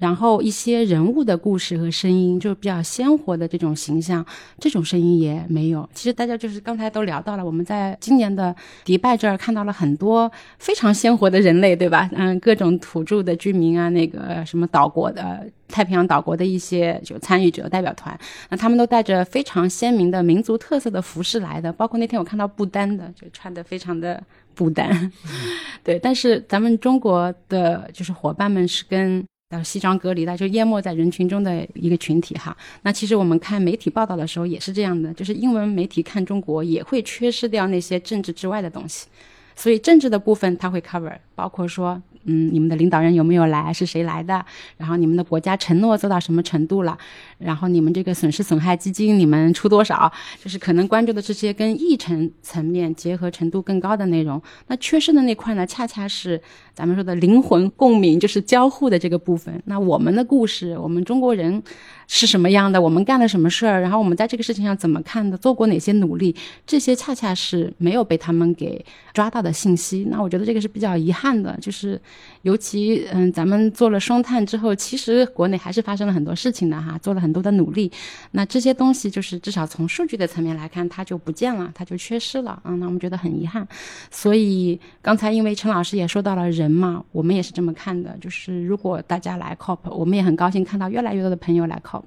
[0.00, 4.26] 然后一些人物的故事和声音，就是比较鲜活的这种形象，
[4.58, 5.88] 这种声音也没有。
[5.94, 8.52] 其实大家就是刚才都聊到了，我们在今年的
[8.84, 10.28] 迪拜这儿看到了很多
[10.58, 12.10] 非常鲜活的人类，对吧？
[12.14, 15.48] 嗯，各种土著的居民啊，那个什么岛国的。
[15.72, 18.16] 太平洋岛国的一些就参与者代表团，
[18.50, 24.22] 那他们都带着非常鲜明的民族特色的服饰来的，包括那天我看到不丹的，就穿的非常的
[24.54, 25.10] 不丹，
[25.82, 25.98] 对。
[25.98, 32.54] 但是咱们中国的就是伙伴们是跟呃西装革履的，就淹没在人群中的一个群体哈。
[32.82, 39.08] 那其实我们看媒体报道的时候也是这样的，就是英文媒体看中国也会缺失掉那些政治之外的东西，
[39.56, 42.00] 所以政治的部分它会 cover，包括说。
[42.24, 43.72] 嗯，你们的领导人有没有来？
[43.72, 44.44] 是谁来的？
[44.76, 46.96] 然后你们的国家承诺做到什么程度了？
[47.38, 50.10] 然后你们这个损失损害基金你们出多少？
[50.42, 54.40] 就是可能关注的这些跟议程层面结合程度更高的内容。
[54.68, 56.40] 那缺失的那块呢，恰恰是
[56.74, 59.60] 咱们说的灵魂共鸣，就是交互的这个部分。
[59.66, 61.60] 那我们的故事，我们中国人
[62.06, 62.80] 是什么样的？
[62.80, 63.80] 我们干了什么事儿？
[63.80, 65.36] 然后我们在这个事情上怎么看的？
[65.36, 66.34] 做过哪些努力？
[66.64, 70.06] 这些恰恰是没有被他们给抓到的信息。
[70.08, 72.00] 那我觉得这个是比较遗憾的，就是。
[72.42, 77.90] 尤其嗯，咱们做了双碳之后，其实国内还是发生了很多事情的哈，做了很多的努力。
[78.32, 82.74] 那这些东西就是至少从数据的层面来看，它就不见了，它就缺失了啊。
[82.74, 83.66] 那我们觉得很遗憾。
[84.10, 92.02] 所以刚才因为陈老师也说到了人嘛，我们也是这么看的，就是如果大家来 COP，我们也很高兴看到越来越多的朋友来 COP。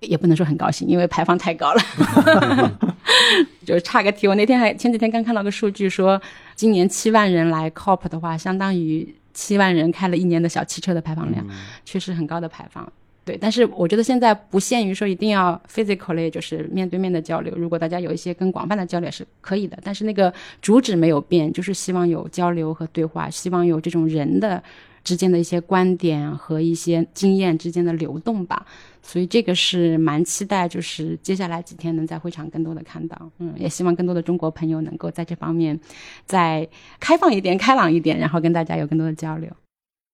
[0.00, 2.78] 也不能说很高兴，因为排放太高了。
[3.64, 6.20] 就差个题，我那天还前几天刚看到个数据，说
[6.54, 11.44] 今年七万人来 COP 的话，相当于七万人开了一年的小汽车的排放量，
[11.84, 12.90] 确实很高的排放。
[13.26, 17.54] 对，但是我觉得现在不限于说一定要 physically，就是面对面的交流。
[17.56, 24.62] 如果大家有一些更广泛的交流是可以的，但是那个主旨没有变，就是希望有交流和对话，希望有这种人的
[25.04, 28.66] 之间的一些观点和一些经验之间的流动吧。
[29.06, 35.78] 所以这个是蛮期待，就是接下来几天能在会场更多的看到，嗯，也希望更多的中国朋友能够在这方面
[36.24, 36.66] 再
[36.98, 39.50] 开放一点、开朗一点，然后跟大家有更多的交流。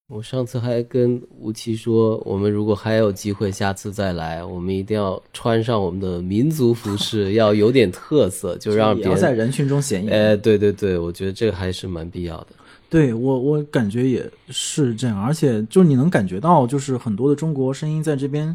[0.09, 10.12] 我上次还跟吴奇说，我们如果还有机会，下次再来，我们一定要穿上我们的民族服饰，要有点特色，就让别人在人群中显眼。
[10.12, 12.47] 哎，对对对，我觉得这个还是蛮必要的。
[12.91, 18.55] 对我，我感觉也是这样，而且就是你能感觉到，就是很多的中国声音在这边。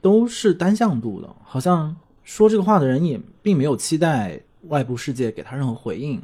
[0.00, 6.20] 都是单向度的，好像说这个话的人也并没有期待外部世界给他任何回应，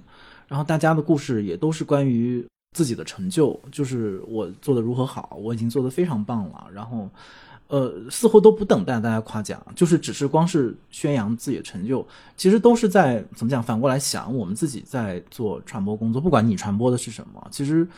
[0.47, 2.47] 然后大家的故事也都是关于
[2.77, 7.09] 自己的成就，就是我做的如何好，我已经做得非常棒了，然后，
[7.71, 12.07] 呃，似乎都不等待大家夸奖，就是只是光是宣扬自己的成就，
[12.37, 13.63] 其实都是在怎么讲？
[13.63, 17.89] 反过来想，我们自己在做传播工作，不管你传播的是什么，其实。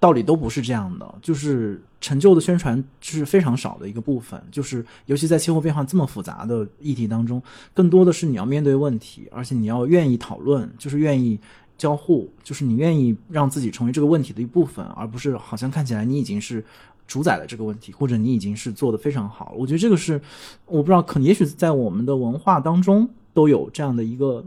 [0.00, 7.42] 道理都不是这样的，就是成就的宣传是非常少的一个部分，就是尤其在气候变化这么复杂的议题当中，
[7.74, 11.36] 更多的是你要面对问题，而且你要愿意讨论，就是愿意
[11.76, 16.64] 交互，就是你愿意让自己成为这个问题的一部分，而不是好像看起来你已经是
[17.08, 19.52] 主宰了这个问题，或者你已经是做的非常好。
[19.58, 20.20] 我觉得这个是
[20.66, 24.44] 我不知道，可能也许在我们的文化当中都有这样的一个。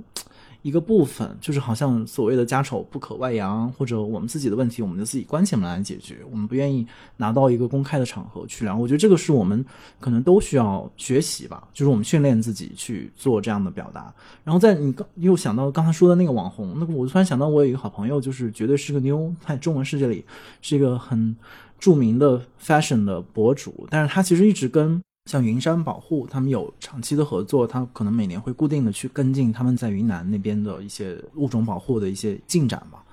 [0.64, 6.86] 一个部分就是好像所谓的家丑不可外扬，或者我们自己的问题，我们就自己关起门来解决，我们不愿意
[7.18, 8.78] 拿到一个公开的场合去聊。
[8.78, 9.66] 我觉得这个是我们
[10.00, 14.14] 可能都需要学习吧，就是我们训练自己去做这样的表达。
[14.44, 20.24] 然后在你刚又想到刚才说的那个网红，那个我突然想到，我有一个好朋友，就是绝对是个妞，在中文世界里
[20.62, 21.36] 是一个很
[21.82, 25.02] 著名的 fashion 的博主，但是他其实一直跟。
[25.30, 33.04] 像云山保护，他们有长期的合作，他可能每年会固定的去跟进他们在云南那边的一些物种保护的一些进展吧。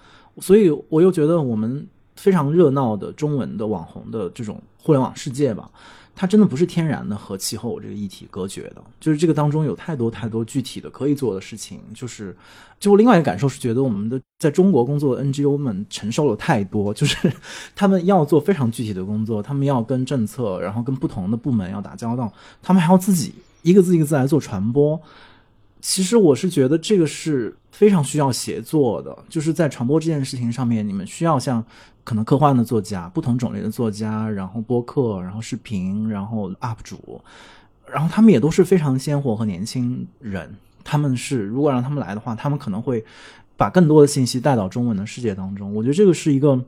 [0.41, 5.71] 所以我又觉得我们非常热闹的中文的网红的这种互联网世界吧。
[6.21, 11.79] 它真的不是天然的和气候这个议题隔绝的，就是这个当中有太多太多具体的可以做的事情。
[11.95, 12.37] 就是，
[12.81, 17.33] 就我另外一个感受是，觉得我们的在中国工作的 NGO 们承受了太多，就是
[17.77, 25.01] 他们要做非常具体的工作，他们要跟政策，然后跟不同的部门要打交道，他们还要自己一个字一个字来做传播。
[25.81, 31.65] 其实我是觉得这个是非常需要协作的，就是在传播这件事情上面，你们需要像。
[32.05, 37.21] 可能科幻的作家，不同种类的作家，然后播客，然后视频，然后 UP 主，
[37.87, 40.57] 然后他们也都是非常鲜活和年轻人。
[40.83, 43.05] 他们是如果让他们来的话，他们可能会
[43.59, 45.75] 把更多的信息带到中文的世界当中。
[45.75, 46.59] 我觉得这个是一个。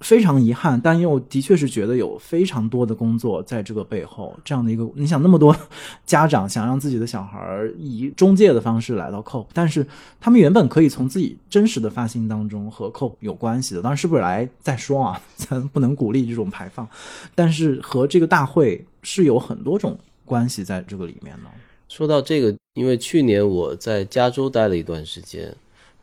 [0.00, 4.34] 非常遗憾，但又的确是觉得有非常多的工作在这个背后。
[4.42, 5.54] 这样的一个，你想那么多
[6.06, 7.38] 家长想让自己的小孩
[7.78, 9.86] 以中介的方式来到 COP，但是
[10.18, 13.82] 他们原本可以从自己真实的发心当中和 COP 有关系的。
[13.82, 16.88] 当然是不是来再说啊， 咱不能鼓励这种排放，
[17.34, 21.50] 但是和这个大会是有很多种关系在这个里面的。
[21.90, 25.54] 说到这个，因为去年我在加州待了一段时间，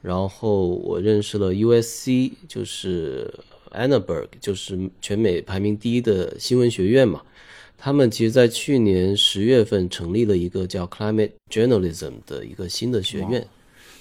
[0.01, 3.33] 然后我认识了 USC，就是。
[3.71, 7.21] Annenberg 就是全美排名第一的新闻学院嘛，
[7.77, 13.45] 他们其实，在去年十月份成立了一个叫 Climate Journalism 的一个新的学院、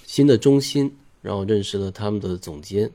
[0.05, 0.89] 新的中心，
[1.21, 2.89] 然后认识了他们的总监，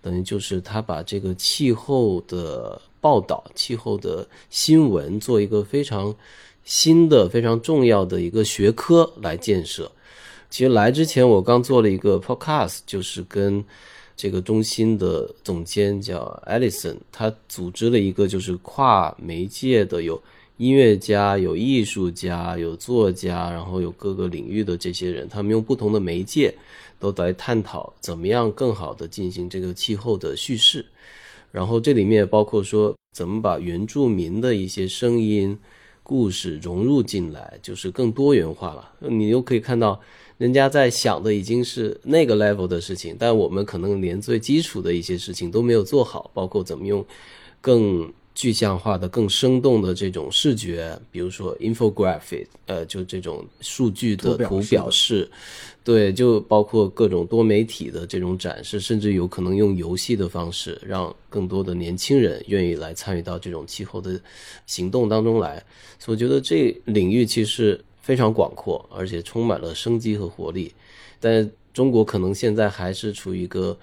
[0.00, 6.14] 等于就是他把这个气候的报道、气候的新闻做一个非常
[6.62, 9.90] 新的、非常重要的一个学科来建设。
[10.52, 13.64] 其实来之前，我刚做了一个 Podcast，就是跟。
[14.14, 20.22] 这个中心的总监叫 Alison，他组织了一个就是跨媒介的，有
[20.58, 26.54] 音乐家、有艺术家、有作家，然后有各个领域的这些人，他们用不同的媒介
[27.00, 30.84] 都来探讨怎么样更好的进行这个气候的叙事。
[31.50, 35.58] 然后这里面包括说怎么把原住民的一些声音、
[36.02, 38.92] 故事融入进来，就是更多元化了。
[39.00, 40.00] 你又可以看到。
[40.38, 47.04] 人家在想的已经是那个 level 的事情，但我们可能连最基础的一些事情都没有做好，包括怎么用
[47.60, 55.30] 更具象化的、更生动的这种视觉，比如说 infographic，呃，就这种数据的图表示，
[55.84, 64.20] 对，就包括各种多媒体的这种展示，甚至有可能用游戏的方式，让更多的年轻人愿意来参与到这种气候的
[64.66, 65.62] 行动当中来。
[65.98, 67.80] 所以我觉得这领域其实。
[68.02, 70.74] 非常广阔，而且充满了生机和活力，
[71.20, 73.78] 但中国可能现在还是处于一个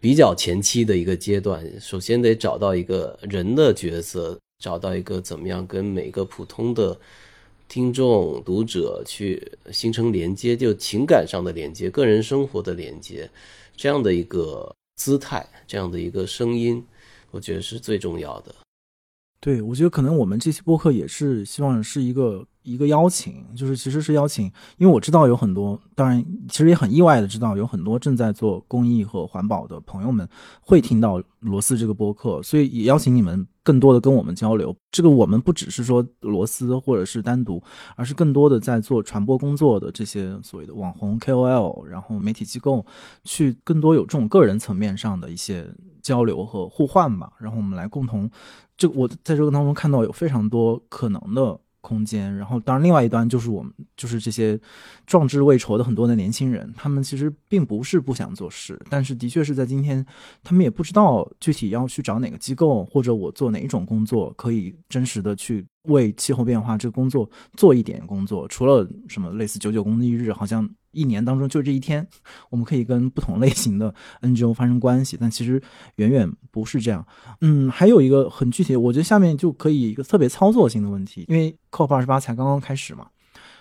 [0.00, 1.64] 比较前期的一个阶段。
[1.80, 6.98] 首先得找到一个人的角色，找到一个怎么样跟每个普通的
[7.68, 13.28] 听众、读者去形成连接，就情感上的连接、个人生活的连接，
[13.76, 16.84] 这样的一个姿态，这样的一个声音，
[17.30, 18.54] 我觉得是最重要的。
[19.40, 22.46] 对，我觉得可能我们这期播客也是希望是一个。
[22.68, 24.44] 一个邀请，就是其实是邀请，
[24.76, 30.28] 因为我知道有很多，当然其实也很意外的知道有很多正在做公益和环保的朋友们
[30.60, 34.74] 会听到罗斯这个播客，所以也邀请你们更多的跟我们交流。
[34.90, 37.62] 这个我们不只是说罗斯或者是单独，
[37.96, 42.84] 而是更多的在做传播工作的这些所谓的网红 KOL，然后媒体机构，
[43.24, 45.66] 去更多有这种个人层面上的一些
[46.02, 47.32] 交流和互换吧。
[47.38, 48.30] 然后我们来共同，
[48.76, 51.58] 就我在这个当中看到有非常多可能的。
[51.88, 54.60] 空间，然后当然，另外一端就是我们，就是这些
[55.06, 60.04] 壮志未酬的很多的年轻人，他们其实并不是不想做事，但是的确是在今天，
[60.44, 65.64] 他们也不知道具体要去找哪个机构，或者我做哪一种工作可以真实的去。
[65.84, 67.26] 为气候变化这个工作
[67.56, 70.68] 做一点工作，除了什么类似九九公益日，好像
[70.98, 72.06] 一年当中就这一天，
[72.50, 75.62] 我们可以跟不同类型的 NGO 发生关系，但其实
[75.96, 77.06] 远远不是这样。
[77.40, 83.06] 嗯，还有一个很具体，我觉得下面就可以一个特别操作性的问题，因为 COP 二十八才刚刚开始嘛，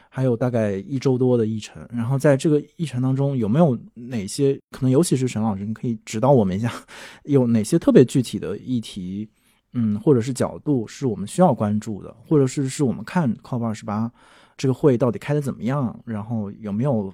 [0.09, 6.71] 还有大概一周多的议程，然后在这个议程当中，有没有哪些可能，尤其是沈老师，你可以指导我们一下，
[7.25, 9.29] 有哪些特别具体的议题？
[9.73, 14.11] 嗯，或者是角度是我们需要关注的，或者是是我们看 COP 二十八
[14.55, 17.13] 这个会到底开的怎么样，然后有没有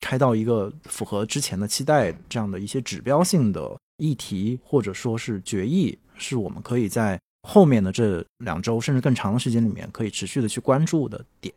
[0.00, 11.54] 开到一个符合之前的期待这样的一些指标性的议题，或者说是决议，是我们可以在后面的这两周甚至更长的时间里面可以持续的去关注的点。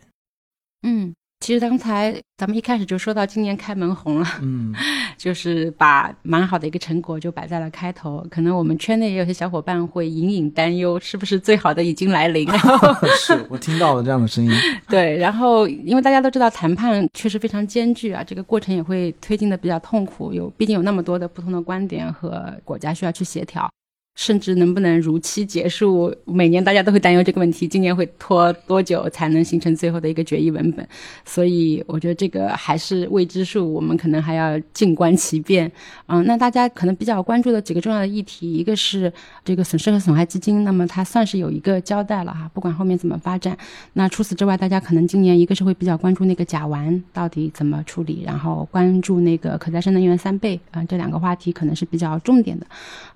[0.84, 1.16] 嗯。
[1.44, 4.74] 其实刚才咱们一开始就说到今年开门红了，嗯，
[5.20, 8.26] 就是把蛮好的一个成果就摆在了开头。
[8.32, 12.58] 可能我们圈内也有些小伙伴会隐隐担忧，是不是最好的已经来临了？
[13.20, 14.52] 是我听到了这样的声音。
[14.88, 23.70] 对，然后因为大家都知道谈判确实非常艰巨啊，这个过程也会推进的比较痛苦，有毕竟有那么多的不同的观点和国家需要去协调。
[24.16, 26.14] 甚至能不能如期结束？
[26.26, 30.88] 每年大家都会担忧这个问题，今年会拖多久才能形成最后的一个决议文本？
[31.26, 35.70] 所以我觉得这个还是未知数，我们可能还要静观其变。
[36.05, 39.11] 嗯，那大家可能比较关注的几个重要的议题，一个是
[39.43, 43.57] 这个损失和损害基金，那么它算是有一个交代了哈，不管后面怎么发展。
[43.93, 52.68] 那除此之外，大家可能今年一个是会比较关注那个甲烷到底怎么处理，然后关注那个可再生能源三倍啊，这两个话题可能是比较重点的。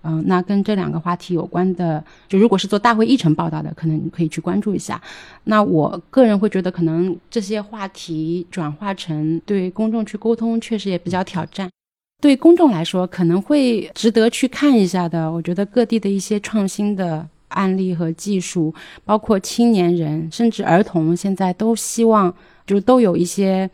[0.02, 0.87] 嗯，那跟这两。
[0.88, 5.02] 两个话题有关的，就如果是做大会议程报道的，可能可以去关注一下。
[5.44, 11.70] 那我个人会觉得，可能这些话题转化成对公众去沟通，确实也比较挑战。
[12.22, 15.30] 对公众来说，可能会值得去看一下的。
[15.30, 18.74] 我觉得各地的一些创新的案例和技术，
[19.04, 22.34] 包括青年人甚至儿童，现在都希望
[22.66, 23.70] 就都有一些。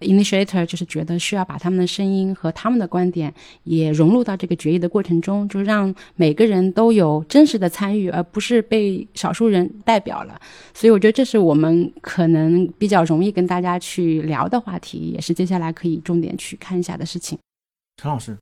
[0.00, 3.34] Initiator 就是觉得需要把他们的声音和他们的观点
[3.64, 10.40] 也融入到这个决议的过程中，就让每个人都有真实的参与，而不是被少数人代表了。
[10.72, 17.36] 所以我觉得这是我们可能比较容易跟大家去聊的话题，也是接下来可以重点去看一下的事情。
[17.96, 18.38] 陈老师，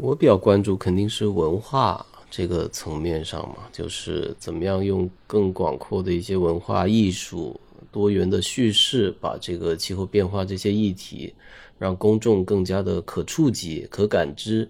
[0.00, 7.60] 我比较关注肯定是文化这个层面上嘛，就是怎么样用更广阔的一些文化艺术。
[7.92, 11.32] 多元的叙事，把这个气候变化这些议题，
[11.78, 14.66] 让公众更加的可触及、可感知，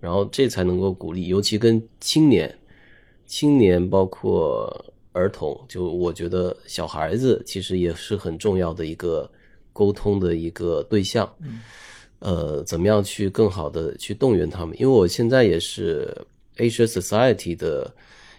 [0.00, 2.52] 然后这才能够鼓励，尤其跟青年、
[3.26, 9.30] 青年包括儿童，就我觉得小孩子其实也是很重要的一个
[9.72, 11.32] 沟通的一个对象。
[12.18, 14.76] 呃，怎么样去更好的去动员他们？
[14.80, 16.12] 因为我现在也是
[16.56, 17.94] Asia Society 的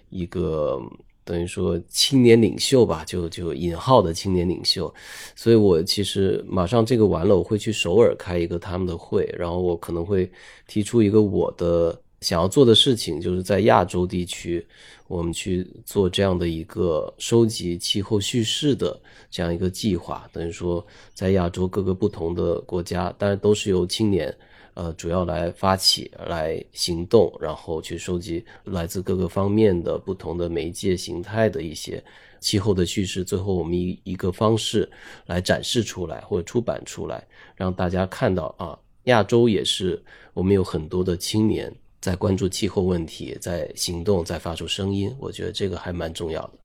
[0.10, 0.82] 一个。
[1.26, 4.94] 等于说青年领袖吧，就就引号的青年领袖，
[5.36, 10.32] 所以我其实马上这个完了，我会去首尔开一个他们的会，然后我可能会
[10.68, 14.66] 提出一个我的想要做的事情，就是在亚洲地区，
[15.08, 18.98] 我们去做这样的一个收集气候叙事的
[19.32, 20.30] 这样一个计划。
[20.32, 24.32] 等于说，在亚洲各个不同的国家，当然都是由青年。
[24.76, 32.04] 呃，主要来发起、来行动，然后去收集来自各个方面的不同的媒介形态的一些
[32.42, 34.90] 气候的叙事，最后我们以一个方式
[35.26, 40.04] 来展示出来或者出版出来，让大家看到啊，亚洲也是
[40.34, 46.65] 我们有很多的青年在关注气候问题，在行动，在发出声音，我觉得这个还蛮重要的。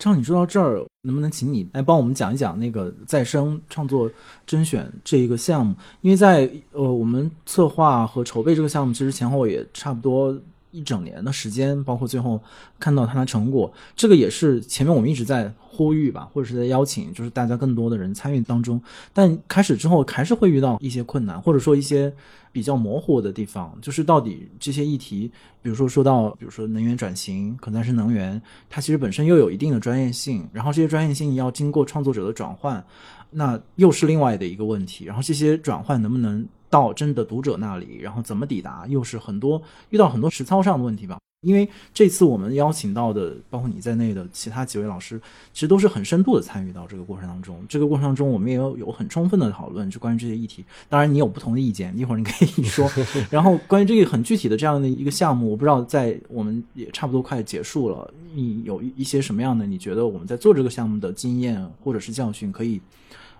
[0.00, 4.10] 张，你说到这儿，能不能请你来帮我们讲一讲那个再生创作
[4.46, 5.74] 甄选这一个项目？
[6.00, 10.34] 因为在呃，我们策划和筹备这个项目，其实前后也差不多
[10.70, 12.40] 一整年的时间，包括最后
[12.78, 18.80] 看到它的成果，这个也是前面我们一直在呼吁吧，或者是在邀请，就是大家更多的人参与当中。
[19.12, 22.10] 但开始之后，还是会遇到一些困难，或者说一些。
[22.52, 25.30] 比较模糊的地方，就是到底这些议题，
[25.62, 32.84] 比如说说到，比如说能源转型、可再生能源，它其实本身又有一定的专业性，然后这些专业性要经过创作者的转换，
[33.30, 35.04] 那又是另外的一个问题。
[35.04, 41.18] 然后这些转换能不能到真的读者那里，然后怎么抵达，又是很多遇到很多实操上的问题吧。
[41.42, 45.18] 因为这次我们邀请到的，包括你在内的其他几位老师，
[45.54, 47.64] 其实都是很深度的参与到这个过程当中。
[47.66, 50.62] 这个过程当中，我们也有有很充分的讨论，就关于这些议题。
[50.90, 52.86] 当然，你有不同的意见，一会儿你可以说。
[53.30, 59.64] 然后，关于这个很具体的这样的一个项目，我不知道在我们也差不多快结束了，你有一些什么样的？
[59.64, 62.82] 你觉得我们在做这个项目的经验或者是教训，可以，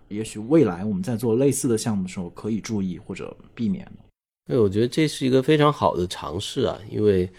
[0.09, 3.87] 也许未来我们在做类似的项目的时候可以注意或者避免
[4.47, 7.31] 对，我觉得这是一个非常好的尝试啊，因为。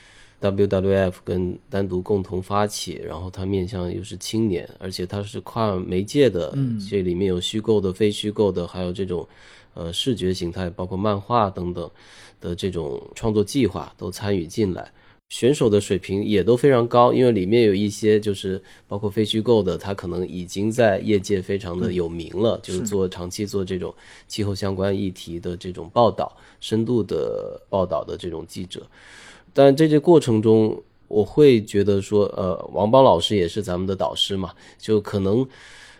[0.41, 6.57] WWF 跟单独共同发起，然后它面向又是青年，而且它是跨媒介的，
[6.89, 9.27] 这里面有虚构的、非虚构的，还有这种
[9.75, 11.89] 呃视觉形态，包括漫画等等
[12.39, 14.91] 的这种创作计划都参与进来。
[15.29, 23.95] 选手的水平也都非常高，因为里面有一些就是包括非虚构的，他可能已经在业界非常的有名了，就是做长期做这种
[24.27, 28.85] 气候相关议题的这种报道、深度的报道的这种记者。
[29.53, 35.45] 但在这过程中，我会觉得说，呃，王邦老师也是咱们的导师嘛，就可能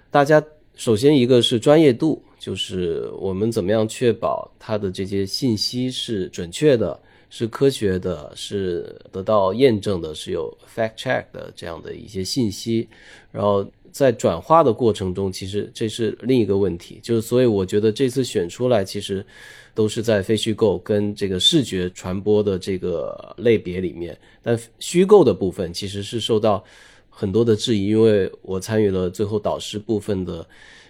[0.10, 0.44] 大家
[0.76, 6.98] 首先一个是专业度，就是我们怎么样确保他的这些信息是准确的、
[7.30, 12.88] 是科学的、是得到验证的、是有 fact check 的这样的一些信息，
[13.32, 19.26] 然后在转化的过程中，其实这是另一个问题，就是所以我觉得这次选出来其实。
[19.74, 26.62] 都是在非虚构跟这个视觉传播的这个类别里面，但虚构的部分其实是受到
[27.10, 30.46] 很多的质疑，因为我参与了最后导师部分的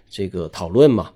[0.09, 1.11] 这个讨论嘛，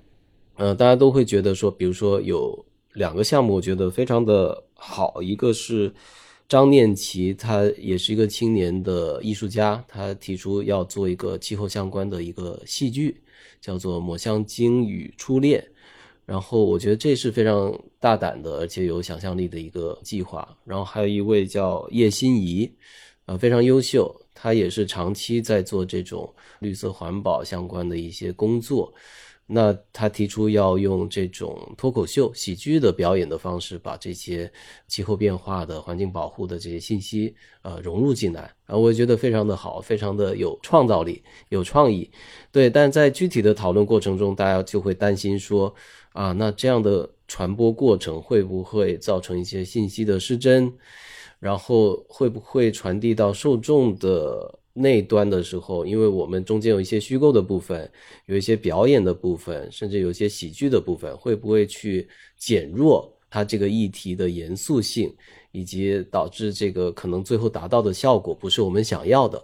[0.58, 2.64] 嗯，大家都会觉得说，比如说有
[2.94, 5.92] 两个项目，我觉得非常的好，一个是
[6.48, 13.20] 张念琪，他也是一个青年的艺术家，他提出要做一个气候相关的一个戏剧，
[13.60, 15.60] 叫做《抹香鲸与初恋》。
[16.26, 20.58] 然后我觉得这是非常大胆的，而且有想象力的一个计划。
[20.64, 22.72] 然后还有一位叫叶心怡，
[23.26, 28.94] 呃，非常优秀，他也是长期在做这种绿色环保相关的一些工作。
[29.48, 34.52] 那他提出要用这种脱口秀、喜剧的表演的方式，把这些
[34.88, 38.54] 气候变化的、环境保护的这些信息，呃，融入进来。
[38.66, 42.10] 啊，我觉得非常的好，非常的有创造力、有创意。
[42.52, 45.74] 对，但在具体的讨论过程中，大家就会担心说。
[46.14, 50.72] 啊，那这样的传播过程会不会造成一些信息的失真？
[51.40, 55.86] 然后会不会传递到受众的那端的时候？
[55.86, 57.90] 因为我们中间有一些虚构的部分，
[58.26, 62.08] 有一些表演的部分，甚至有一些喜剧的部分，会不会去
[62.38, 65.12] 减弱它这个议题的严肃性，
[65.52, 69.44] 以及导致这个可能最后达到的效果不是我们想要的？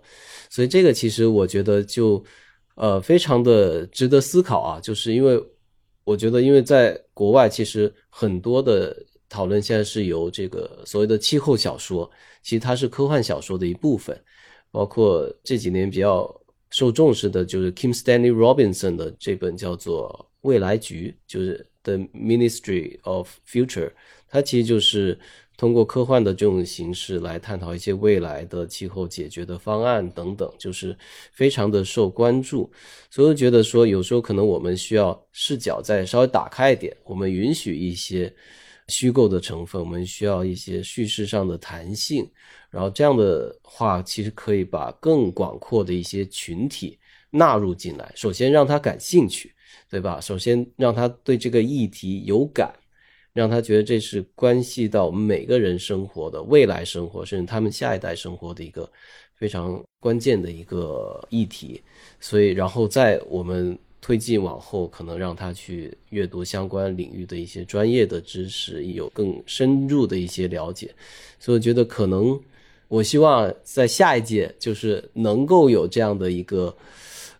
[0.49, 2.21] 所以这个其实我觉得就
[2.75, 5.41] 呃非常的值得思考啊，就是因为。
[6.03, 12.09] 我觉得，因为在国外，其实很多的讨论现在是由这个所谓的气候小说，
[12.41, 14.19] 其实它是科幻小说的一部分。
[14.71, 16.33] 包括这几年比较
[16.69, 20.09] 受重视的，就是 Kim Stanley Robinson 的这本叫做
[20.41, 23.91] 《未来局》，就是 The Ministry of Future，
[24.27, 25.19] 它其实就是。
[25.57, 30.97] 通过科幻的这种形式来探讨一些未来的气候解决的方案等等，就是
[31.33, 32.71] 非常的受关注。
[33.11, 38.33] 所以我觉得说，有时候可能我们需要视角再稍微打开一点，我们允许一些
[38.87, 42.27] 虚构的成分，我们需要一些叙事上的弹性。
[42.71, 46.97] 然后这样的话，其实可以把更广阔的一些群体
[47.29, 48.11] 纳入进来。
[48.15, 49.53] 首先让他感兴趣，
[49.89, 50.19] 对吧？
[50.19, 52.73] 首先让他对这个议题有感。
[53.33, 58.91] 让他觉得这是关系到我们每个人生活的未来生活，甚至他们下一代生活的一个
[59.35, 61.81] 非常关键的一个议题。
[62.19, 70.93] 所以，然后在我们推进往后，可能让他去阅读相关领域的一些专业的知识，有更深入的一些了解。
[71.39, 72.37] 所以，我觉得可能，
[72.91, 76.75] 我希望在下一届就是能够有这样的一个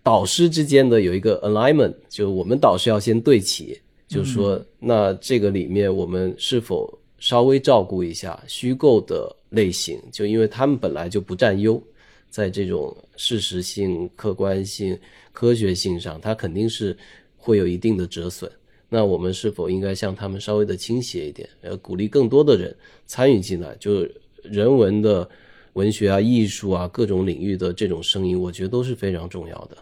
[0.02, 3.78] 导师之间的有一个 alignment，就我们导师要先对齐。
[4.08, 10.02] 就是说，那这个里面我们是否稍微照顾一下虚构的类型？
[10.10, 11.82] 就因为他们本来就不占优，
[12.30, 14.98] 在这种事实性、客观性、
[15.34, 16.96] 科学性上，它肯定是
[17.38, 18.50] 会有一定的折损。
[18.88, 22.74] 那我们是否应该向他们稍微的倾斜一点，呃，鼓励更多的人
[23.06, 23.76] 参与进来？
[23.80, 24.08] 就
[24.44, 25.30] 人文的、
[25.74, 29.78] 文学啊、艺术啊各种领域的这种声音，我觉得都是非常重要的。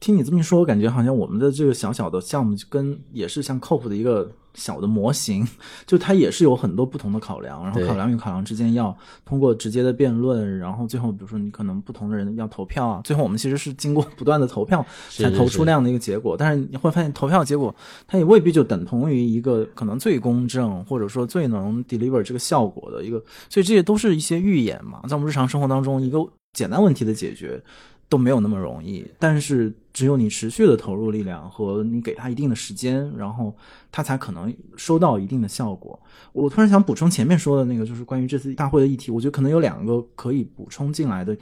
[0.00, 5.46] 听你这么一说，我感觉好像我们的这个小小的项目跟也是像靠谱的一个小的模型，
[5.86, 17.72] 就它也是有很多不同的考量，然后考量与考量之间要通过直接的辩论，然后最后比如说你可能不同的人要投票啊， 最后我们其实是经过不断的投票才投出那样的一个结果，但是你会发现投票结果
[18.08, 26.18] 它也未必就等同于一个可能最公正或者说最能 deliver 这个效果的一个，所以这些都是一些预演嘛，在我们日常生活当中一个
[26.54, 27.62] 简单问题的解决。
[28.08, 33.52] 都没有那么容易，但是只有你持续的投入力量和你给他一定的时间，然后
[33.90, 35.98] 他才可能收到一定的效果。
[36.32, 41.36] 我突然想补充前面说的那个，就是关于这次大会的议题，我觉得可能有两个可以补充进来的，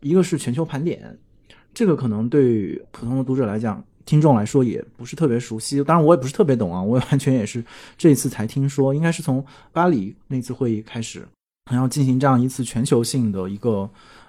[0.00, 1.16] 一个是全球盘点，
[1.72, 5.84] 这个可能对于普通的读者来讲、听众来说也不是特别熟悉。
[5.84, 7.64] 当然我也不是特别懂啊，我也完全也是
[7.96, 11.24] 这一次才听说，应该是从巴黎那次会议开始，
[11.70, 13.88] 然后进行这样一次全球性的一个。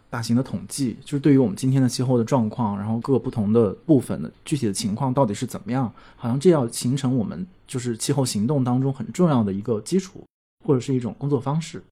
[0.10, 10.26] 大型的统计就是对于我们今天的气候的状况，然后各个不同的部分的具体的情况到底是怎么样，好像这要形成我们就是气候行动当中很重要的一个基础，
[10.65, 11.84] 或者是一种工作方式。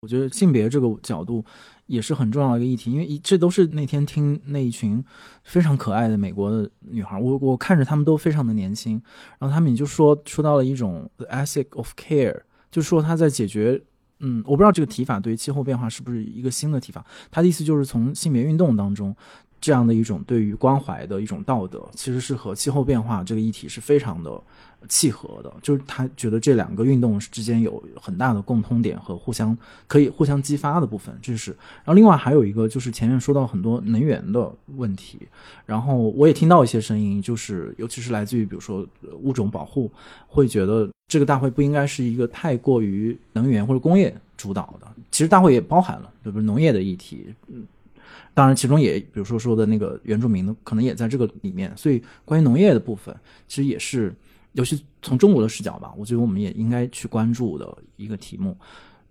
[0.00, 1.44] 我觉得性别这个角度
[1.86, 5.04] 也是很重要的一个议题，因为这都是那天听那一群
[5.44, 9.00] 非常可爱的美国的女孩，我我看着她们都非常的年轻，
[9.38, 12.40] 然后她们也就说说到了一种 the ethic of care，
[12.70, 13.80] 就说她在解决。
[14.20, 17.04] 嗯，我不知道这个提法对于气候变化是不是一个新的提法。
[17.30, 19.14] 他的意思就是从性别运动当中，
[19.60, 24.42] 这样的一种对于关怀的一种道德，其实是和气候变化这个议题是非常的。
[24.88, 29.56] 契合的，就是他觉得这两个运动之间有很大的共通点和互相
[29.86, 31.50] 可以互相激发的部分，这是。
[31.84, 35.18] 然后另外还有一个就是前面说到很多能源的问题，
[35.66, 38.86] 然后我也听到一些声音，就是尤其是来自于比如说
[39.20, 39.90] 物种保护，
[40.26, 44.86] 会觉得这个大会不应该是一个太过于能源或者工业主导的。
[45.10, 46.44] 其实大会也包含了，对不对？
[46.44, 47.66] 农业的议题，嗯，
[48.32, 53.14] 当然其中也比如说说的那个原住民可能也在这个里面，所以关于农业的部分
[53.46, 54.14] 其实也是。
[54.52, 58.56] 尤其从中国的视角吧，我觉得我们也应该去关注的一个题目。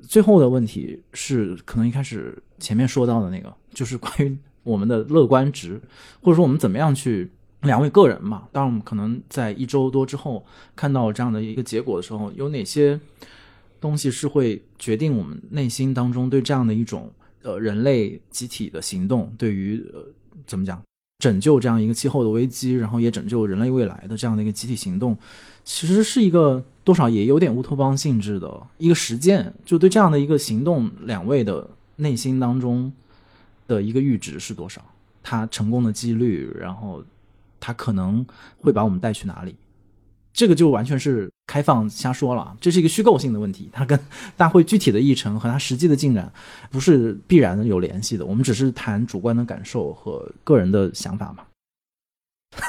[0.07, 5.81] 最后的问题是，可能一开始前面说到的那个，就是关于我们的乐观值，
[6.21, 7.31] 或者说我们怎么样去
[7.61, 8.47] 两位个人嘛。
[8.51, 10.45] 当然，我们可能在一周多之后
[10.75, 12.99] 看到这样的一个结果的时候，有哪些
[13.81, 17.11] 东西是会决定我们内心当中对这样的一种
[17.41, 20.05] 呃人类集体的行动，对于呃
[20.45, 20.79] 怎么讲？
[21.19, 25.17] 拯救这样一个气候的危机，然后也拯救人类未来的这样的一个集体行动，
[25.63, 29.53] 其实是一个多少也有点乌托邦性质的一个实践。
[29.65, 32.93] 就对这样的一个行动，两位的内心当中
[33.65, 34.81] 的一个阈值是多少？
[35.23, 37.03] 它成功的几率，然后
[37.59, 38.23] 它可能
[38.59, 39.55] 会把我们带去哪里？
[40.37, 43.99] 这个就完全是开放瞎说了，这是一个虚构性的问题，它跟
[44.35, 46.31] 大会具体的议程和它实际的进展
[46.69, 48.23] 不是必然的有联系的。
[48.23, 51.43] 我们只是谈主观的感受和个人的想法嘛。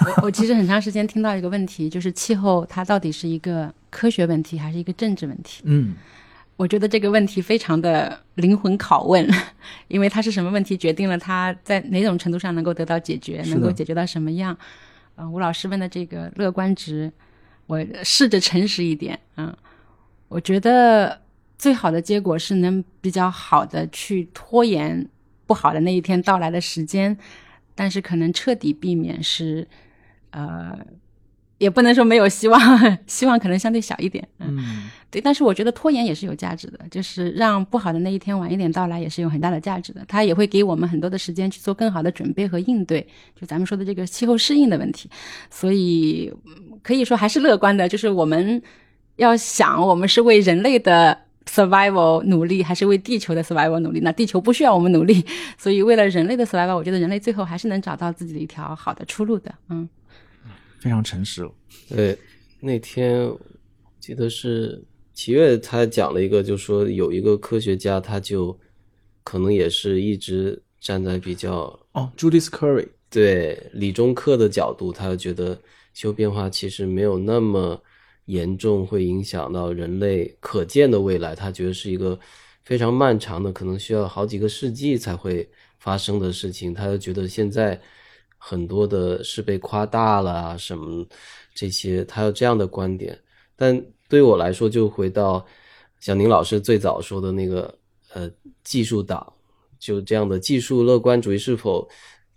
[0.06, 5.62] 我我其实很长时间听到一个问题，就是气候它到底是一个科学问题还是一个政治问题？
[5.66, 5.94] 嗯，
[6.56, 9.28] 我觉得这个问题非常的灵魂拷问，
[9.88, 14.56] 因为它是什么问题决定了它在哪种程度上能够得到解决，能够解决到什么样？
[15.16, 17.12] 嗯，吴老师问的这个乐观值。
[17.68, 19.56] 我试着诚实一点，嗯，
[20.26, 21.20] 我觉得
[21.56, 25.08] 最好的结果是能比较好的去拖延
[25.46, 27.16] 不好的那一天到来的时间，
[27.76, 29.68] 但是可能彻底避免是，
[30.30, 30.76] 呃。
[31.58, 32.60] 也不能说没有希望，
[33.08, 34.24] 希望可能相对小一点。
[34.38, 40.04] 嗯，对，但是我觉得拖延也是有价值的，就是让不好的那一天晚一点到来，也是有很大的价值的。
[40.06, 43.04] 它也会给我们很多的时间去做更好的准备和应对，
[43.34, 45.10] 就咱们说的这个气候适应的问题。
[45.50, 46.32] 所以
[46.82, 48.62] 可以说还是乐观的，就是我们
[49.16, 54.00] 要想，我们是为人类的 survival 努力，还是为地球的 survival 努力？
[54.00, 55.24] 那地球不需要我们努力，
[55.56, 59.54] 所以为了人类的 survival，我觉得人类最后还是能找到自己的一条好的出路的。
[59.68, 59.88] 嗯。
[60.80, 61.52] 非常诚实了。
[61.88, 62.16] 对，
[62.60, 63.28] 那天
[63.98, 64.80] 记得是
[65.12, 68.56] 齐月他讲了一个，就说有一个科学家，他就
[69.24, 75.58] 可能也是一直站在比较哦，Judith Curry，对理中客的角度，他觉得
[75.98, 77.82] 气候变化其实没有那么
[78.26, 81.34] 严重，会影响到人类可见的未来。
[81.34, 82.16] 他觉得是一个
[82.64, 85.50] 非常漫长的，可能需要好几个世纪才会
[85.80, 86.72] 发生的事情。
[86.72, 87.80] 他就觉得现在
[88.36, 91.04] 很多的是被夸大了啊，什么
[91.52, 93.18] 这些，他有这样的观点。
[93.56, 95.44] 但对我来说，就回到
[95.98, 97.76] 小宁老师最早说的那个
[98.12, 98.30] 呃
[98.62, 99.32] 技术党，
[99.80, 101.88] 就这样的技术乐观主义是否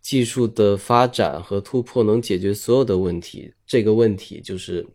[0.02, 3.54] 技术的发展和突破能解决所有的问题？
[3.66, 4.86] 这个问题就是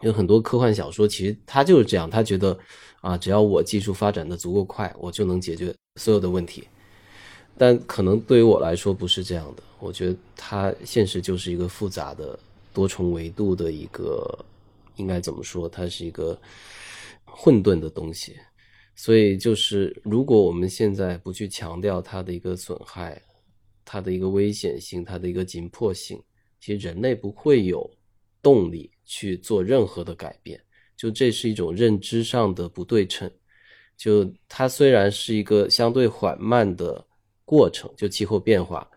[0.00, 2.58] 有很多科幻小说，其实他就是这样，他觉得
[3.00, 6.64] 啊，只要我技术发展的足够快，我就能解决所有的问题。
[7.58, 12.38] 但可能对于我来说不是这样的，我觉得它现实就是一个复杂的
[12.72, 14.38] 多重维度的一个。
[14.96, 15.66] 应该怎么说？
[15.66, 16.38] 它是一个
[17.24, 18.36] 混沌的东西，
[18.94, 23.20] 所以就是如果我们现在不去强调它的一个损害、
[23.84, 26.22] 它的一个危险性、它的一个紧迫性，
[26.60, 27.90] 其实人类不会有
[28.40, 30.60] 动力去做任何的改变。
[30.96, 33.30] 就这是一种认知上的不对称。
[33.96, 37.06] 就它虽然是一个相对缓慢的
[37.44, 38.88] 过程，就气候变化，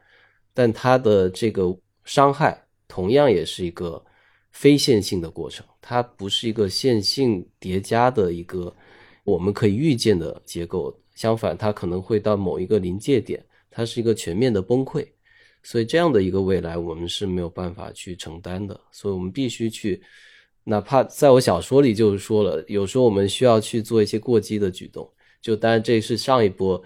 [0.54, 4.04] 但它的这个伤害同样也是一个。
[4.58, 8.74] 非线性的过程，它不是一个线性叠加的一个
[9.26, 10.98] 我们可以预见的结构。
[11.14, 13.46] 相反，它可能会到某一个临界点，
[13.76, 15.06] 它是一个全面的崩溃。
[15.62, 18.80] 所以，这样的一个未来，我们是没有办法去承担的。
[18.92, 20.02] 所以我们必须去，
[20.64, 25.12] 哪怕在我小说里就是说了，有时候我们需要去做一些过激的举动。
[25.42, 26.82] 就当然，这是上一波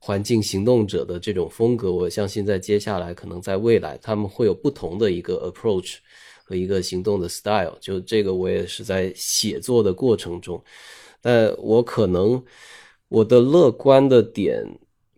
[0.00, 1.92] 环境行动者的这种风格。
[1.92, 5.98] 我相信，在接下来，可能在未来，他们会有不同的一个 approach。
[6.44, 10.60] 和一个行动的 style，就这个我也是在写作的过程中，
[11.20, 12.44] 但我可能
[13.06, 14.60] 我的乐观的点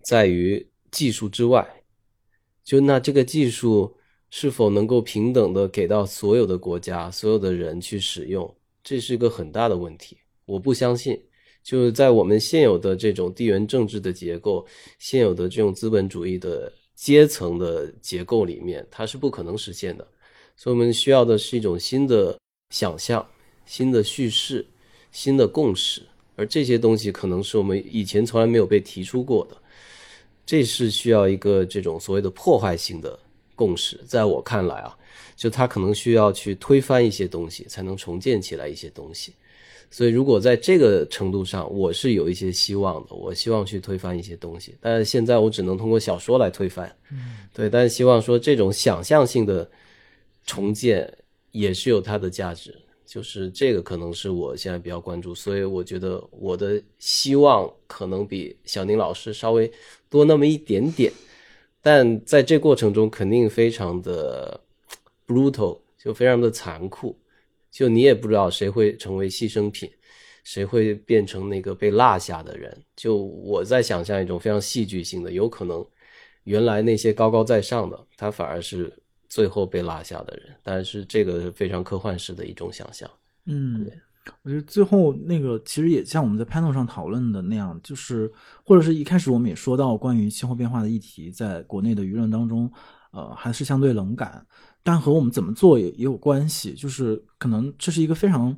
[0.02, 0.64] 在于
[0.94, 1.66] 技术之外，
[2.62, 3.96] 就那这个技术
[4.30, 10.16] 是否能够平等的给到所有的国家、所有的人去使用，这是一个很大的问题。
[10.46, 11.20] 我不相信，
[11.64, 14.64] 就是在我们现有的这种地缘政治的结构、
[15.00, 20.06] 现有的这种资本主义的阶层的结构里面，它是不可能实现的。
[20.56, 22.38] 所以我们需要的是一种新的
[22.70, 23.26] 想象、
[23.66, 24.64] 新的叙事、
[25.10, 26.02] 新的共识，
[26.36, 29.56] 而这些东西可能是我们以前从来没有被提出过的。
[30.44, 33.18] 这是需要一个这种所谓的破坏性的
[33.54, 34.00] 共识。
[34.06, 34.96] 在我看来啊，
[35.36, 39.34] 就它可能需要去推翻一些东西，才能重建起来一些东西。
[39.90, 43.14] 所以，如果在这个程度上，我是有一些希望的。
[43.14, 46.90] 我希望去推翻一些东西，但是现在我只能通过小说来推翻。
[47.12, 49.70] 嗯，对，但是希望说这种想象性的。
[50.46, 51.10] 重建
[51.52, 59.72] 也是有它的价值，就是这个可能是我现在比较关注，所以我觉得我的希望可能比小宁老师稍微
[60.14, 61.12] 多那么一点点，
[61.82, 64.60] 但在这过程中肯定非常的
[65.26, 67.18] brutal，就非常的残酷，
[67.68, 69.90] 就你也不知道谁会成为牺牲品，
[70.44, 75.84] 谁会变成那个被落下的人，就我在想象一种非常戏剧性的，有可能
[76.44, 78.92] 原来那些高高在上的他反而是。
[79.26, 83.10] 最后被落下的人，但是这个是非常科幻式的一种想象。
[83.46, 83.90] 嗯，
[84.42, 88.30] 我觉得最后那个其实也像我们在 panel 上讨论的那样，就是
[88.64, 92.70] 或者是一开始我们也说到关于气候变化的议题，在国内的舆论当中，
[93.12, 94.46] 呃，还是相对冷感，
[94.82, 96.74] 但和我们怎么做也也有关系。
[96.74, 98.56] 就是可能这是一个非常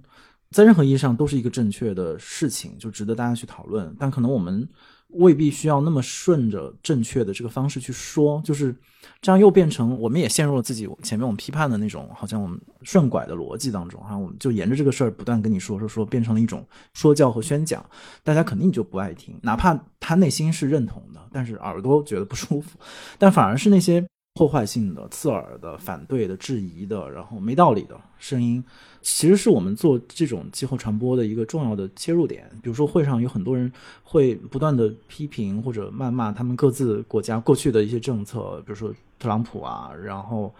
[0.50, 3.94] 在任何意义上都是一个正确的事情，就值得大家去讨论。
[3.98, 4.68] 但可能我们。
[5.16, 8.74] 未必需要那么顺着正确的这个方式去说，就是
[9.20, 17.84] 这样又变成我们也陷入了自己前面我们批判的那种好像我们顺拐的逻辑当中哈，我们就沿着这个事儿不断跟你说说说，变成了一种说教和宣讲，
[18.22, 22.78] 大家肯定就不爱听，哪怕他内心是认同的，但是耳朵觉得不舒服，
[23.18, 24.06] 但反而是那些。
[24.36, 28.62] 破坏性的、刺耳的、反对的、质疑的，然后没道理的声音，
[29.00, 32.48] 其实是我们做这种气候传播的一个重要的切入点。
[32.62, 33.72] 比如说，会上有很多人
[34.04, 40.54] 会不断的批评或者谩骂他们各自国家过去的一些政策，比如说特朗普啊，然后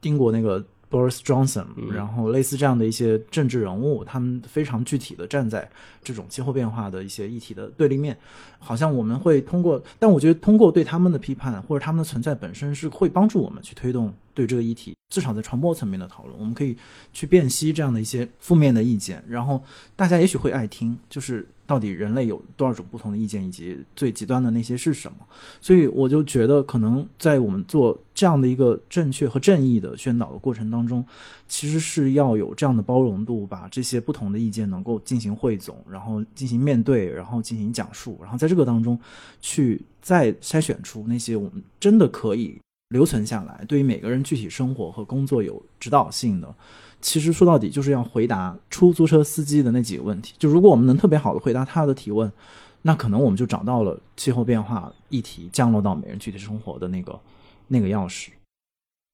[0.00, 0.64] 英国那个。
[0.90, 5.68] Boris Johnson，然后类似这样的一些政治人物，他们非常具体的站在
[6.02, 8.16] 这种气候变化的一些议题的对立面，
[8.58, 16.76] 好像我们会通过，但我觉得通过对他们的批判或者他们的存在本身是会帮助我们去推动对这个议题，至少在传播层面的讨论，我们可以
[17.12, 19.60] 去辨析这样的一些负面的意见，然后
[19.96, 25.18] 大家也许会爱听，就是到底人类有多少种不同的意见，以及最极端的那些是什么。
[25.60, 31.04] 所以我就觉得，可能在我们做这样的一个正确和正义的宣导的过程当中，
[31.48, 38.96] 其实是要有这样的包容度，把这些不同的意见能够进行汇总，然后进行面对，然后进行讲述，然后在这个当中
[39.40, 42.56] 去再筛选出那些我们真的可以。
[42.90, 46.54] 留存下来，对于每个人具体生活和工作有指导性的，
[47.02, 50.34] 其实说到底就是要回答出租车司机的那几个问题。
[50.38, 52.32] 就如果我们能特别好的回答他的提问，
[52.80, 57.20] 那可能我们就找到了气候变化议题降落到每人具体生活的那个
[57.66, 58.28] 那个钥匙。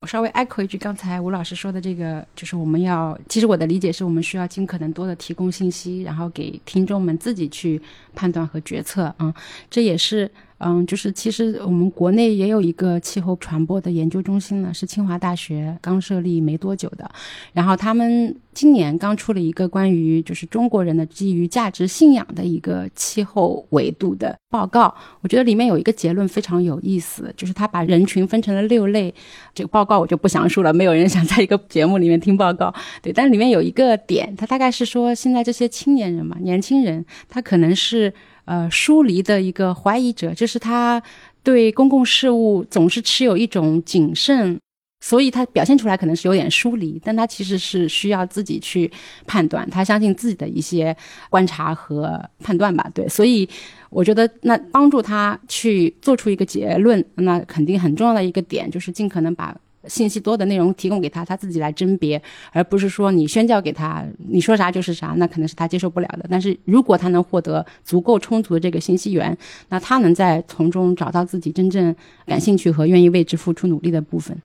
[0.03, 7.81] 我稍微 echo 一句刚才吴老师说的这个，就是我们要，其实我的理解是我们需要尽可能多的提供信息，然后给听众们自己去
[8.15, 9.13] 判断和决策。
[9.19, 9.35] 嗯，
[9.69, 10.31] 这也是。
[10.59, 17.11] 嗯，就是其实我们国内也有一个气候传播的研究中心呢，是清华大学刚设立没多久的。
[17.53, 24.95] 然后他们今年刚出了一个关于就是中国人的基于价值信仰的一个气候维度的报告。
[25.21, 29.13] 我觉得里面有一个结论非常有意思，就是他把人群分成了六类。
[29.53, 32.73] 这个报告我就不详述了，没有人想在一个节目里面听报告。
[33.03, 38.15] 对，但里面有一个点，他大概是说现在这些青年人嘛，年轻人，他可能是。
[38.45, 41.03] 呃，疏离的一个怀疑者，就是他
[41.43, 44.59] 对公共事务总是持有一种谨慎，
[45.01, 48.91] 所以他表现出来可能是有点疏离，但他其实是需要自己去
[49.27, 50.95] 判断，他相信自己的一些
[51.31, 52.91] 观察和判断吧。
[52.95, 53.49] 对，所以
[53.91, 59.57] 我觉得那帮助他去做出一个结论，那肯定很重要的一个点就是尽可能把。
[59.89, 62.21] 信息多的内容提供给他，他自己来甄别，
[62.53, 66.27] 而不是说你宣教给他，你说啥就是啥，那可能是他接受不了的。
[66.31, 69.37] 但是如果他能获得足够充足的这个信息源，
[69.69, 71.95] 那他能在从中找到自己真正
[72.27, 74.37] 感兴趣和愿意为之付出努力的部分。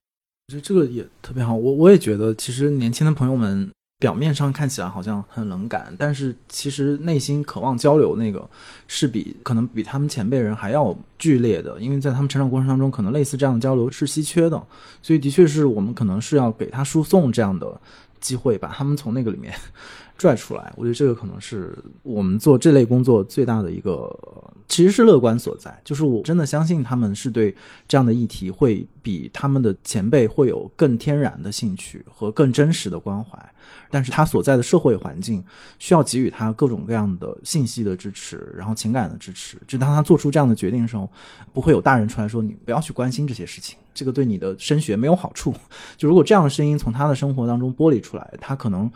[0.47, 3.69] 我觉得这个也特别好，我我也觉得，其实年轻的朋友们。
[3.99, 8.49] 表面上看起来好像很冷感，但是其实内心渴望交流，那个
[8.87, 14.61] 是比可能比他们前辈人还要剧烈的，因为在他们成长过程当中，可能类似这样的交流是稀缺的，
[15.01, 17.79] 所以的确是我们可能是要给他输送这样的
[18.21, 19.53] 机会，把他们从那个里面
[20.19, 20.71] 拽出来。
[20.77, 24.15] 我觉得这个可能是我们做这类工作最大的一个。
[24.67, 27.55] 其实是乐观所在，就是我真的相信他们是对
[27.87, 33.51] 这样的议题会比他们的前辈会有更天然的兴趣和更真实的关怀，
[33.89, 35.43] 但是他所在的社会环境
[35.79, 39.57] 需要给予他各种各样的信息的支持，然后情感的支持。
[39.67, 41.09] 就当他做出这样的决定的时候，
[41.51, 45.51] 不会有大人出来说你不要去关心这些事情，这个对你的升学没有好处。
[45.97, 48.89] 就如果这样的声音从他的生活当中剥离出来，他可能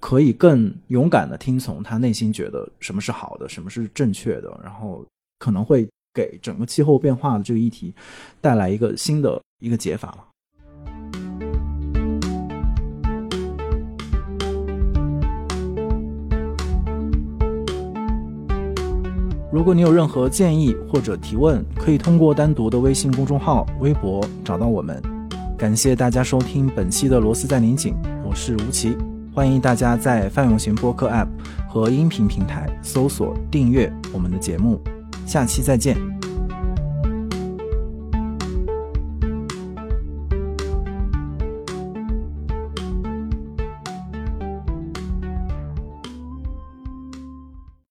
[0.00, 5.04] 可以更勇敢的听从他内心觉得什么是好的，什么是正确的，然后。
[5.40, 7.94] 可能会给整个气候变化的这个议题
[8.40, 10.24] 带来一个新的一个解法了。
[19.52, 25.00] 如果你有任何建议或者提问，可以通过单独的微信公众号、微博找到我们。
[25.56, 27.94] 感谢大家收听本期的《螺丝在拧紧》，
[28.28, 28.96] 我是吴奇，
[29.38, 31.28] 欢迎大家在范永贤播客 App
[31.68, 34.82] 和音频平台搜索订阅我们的节目。
[35.24, 36.17] 下期再见。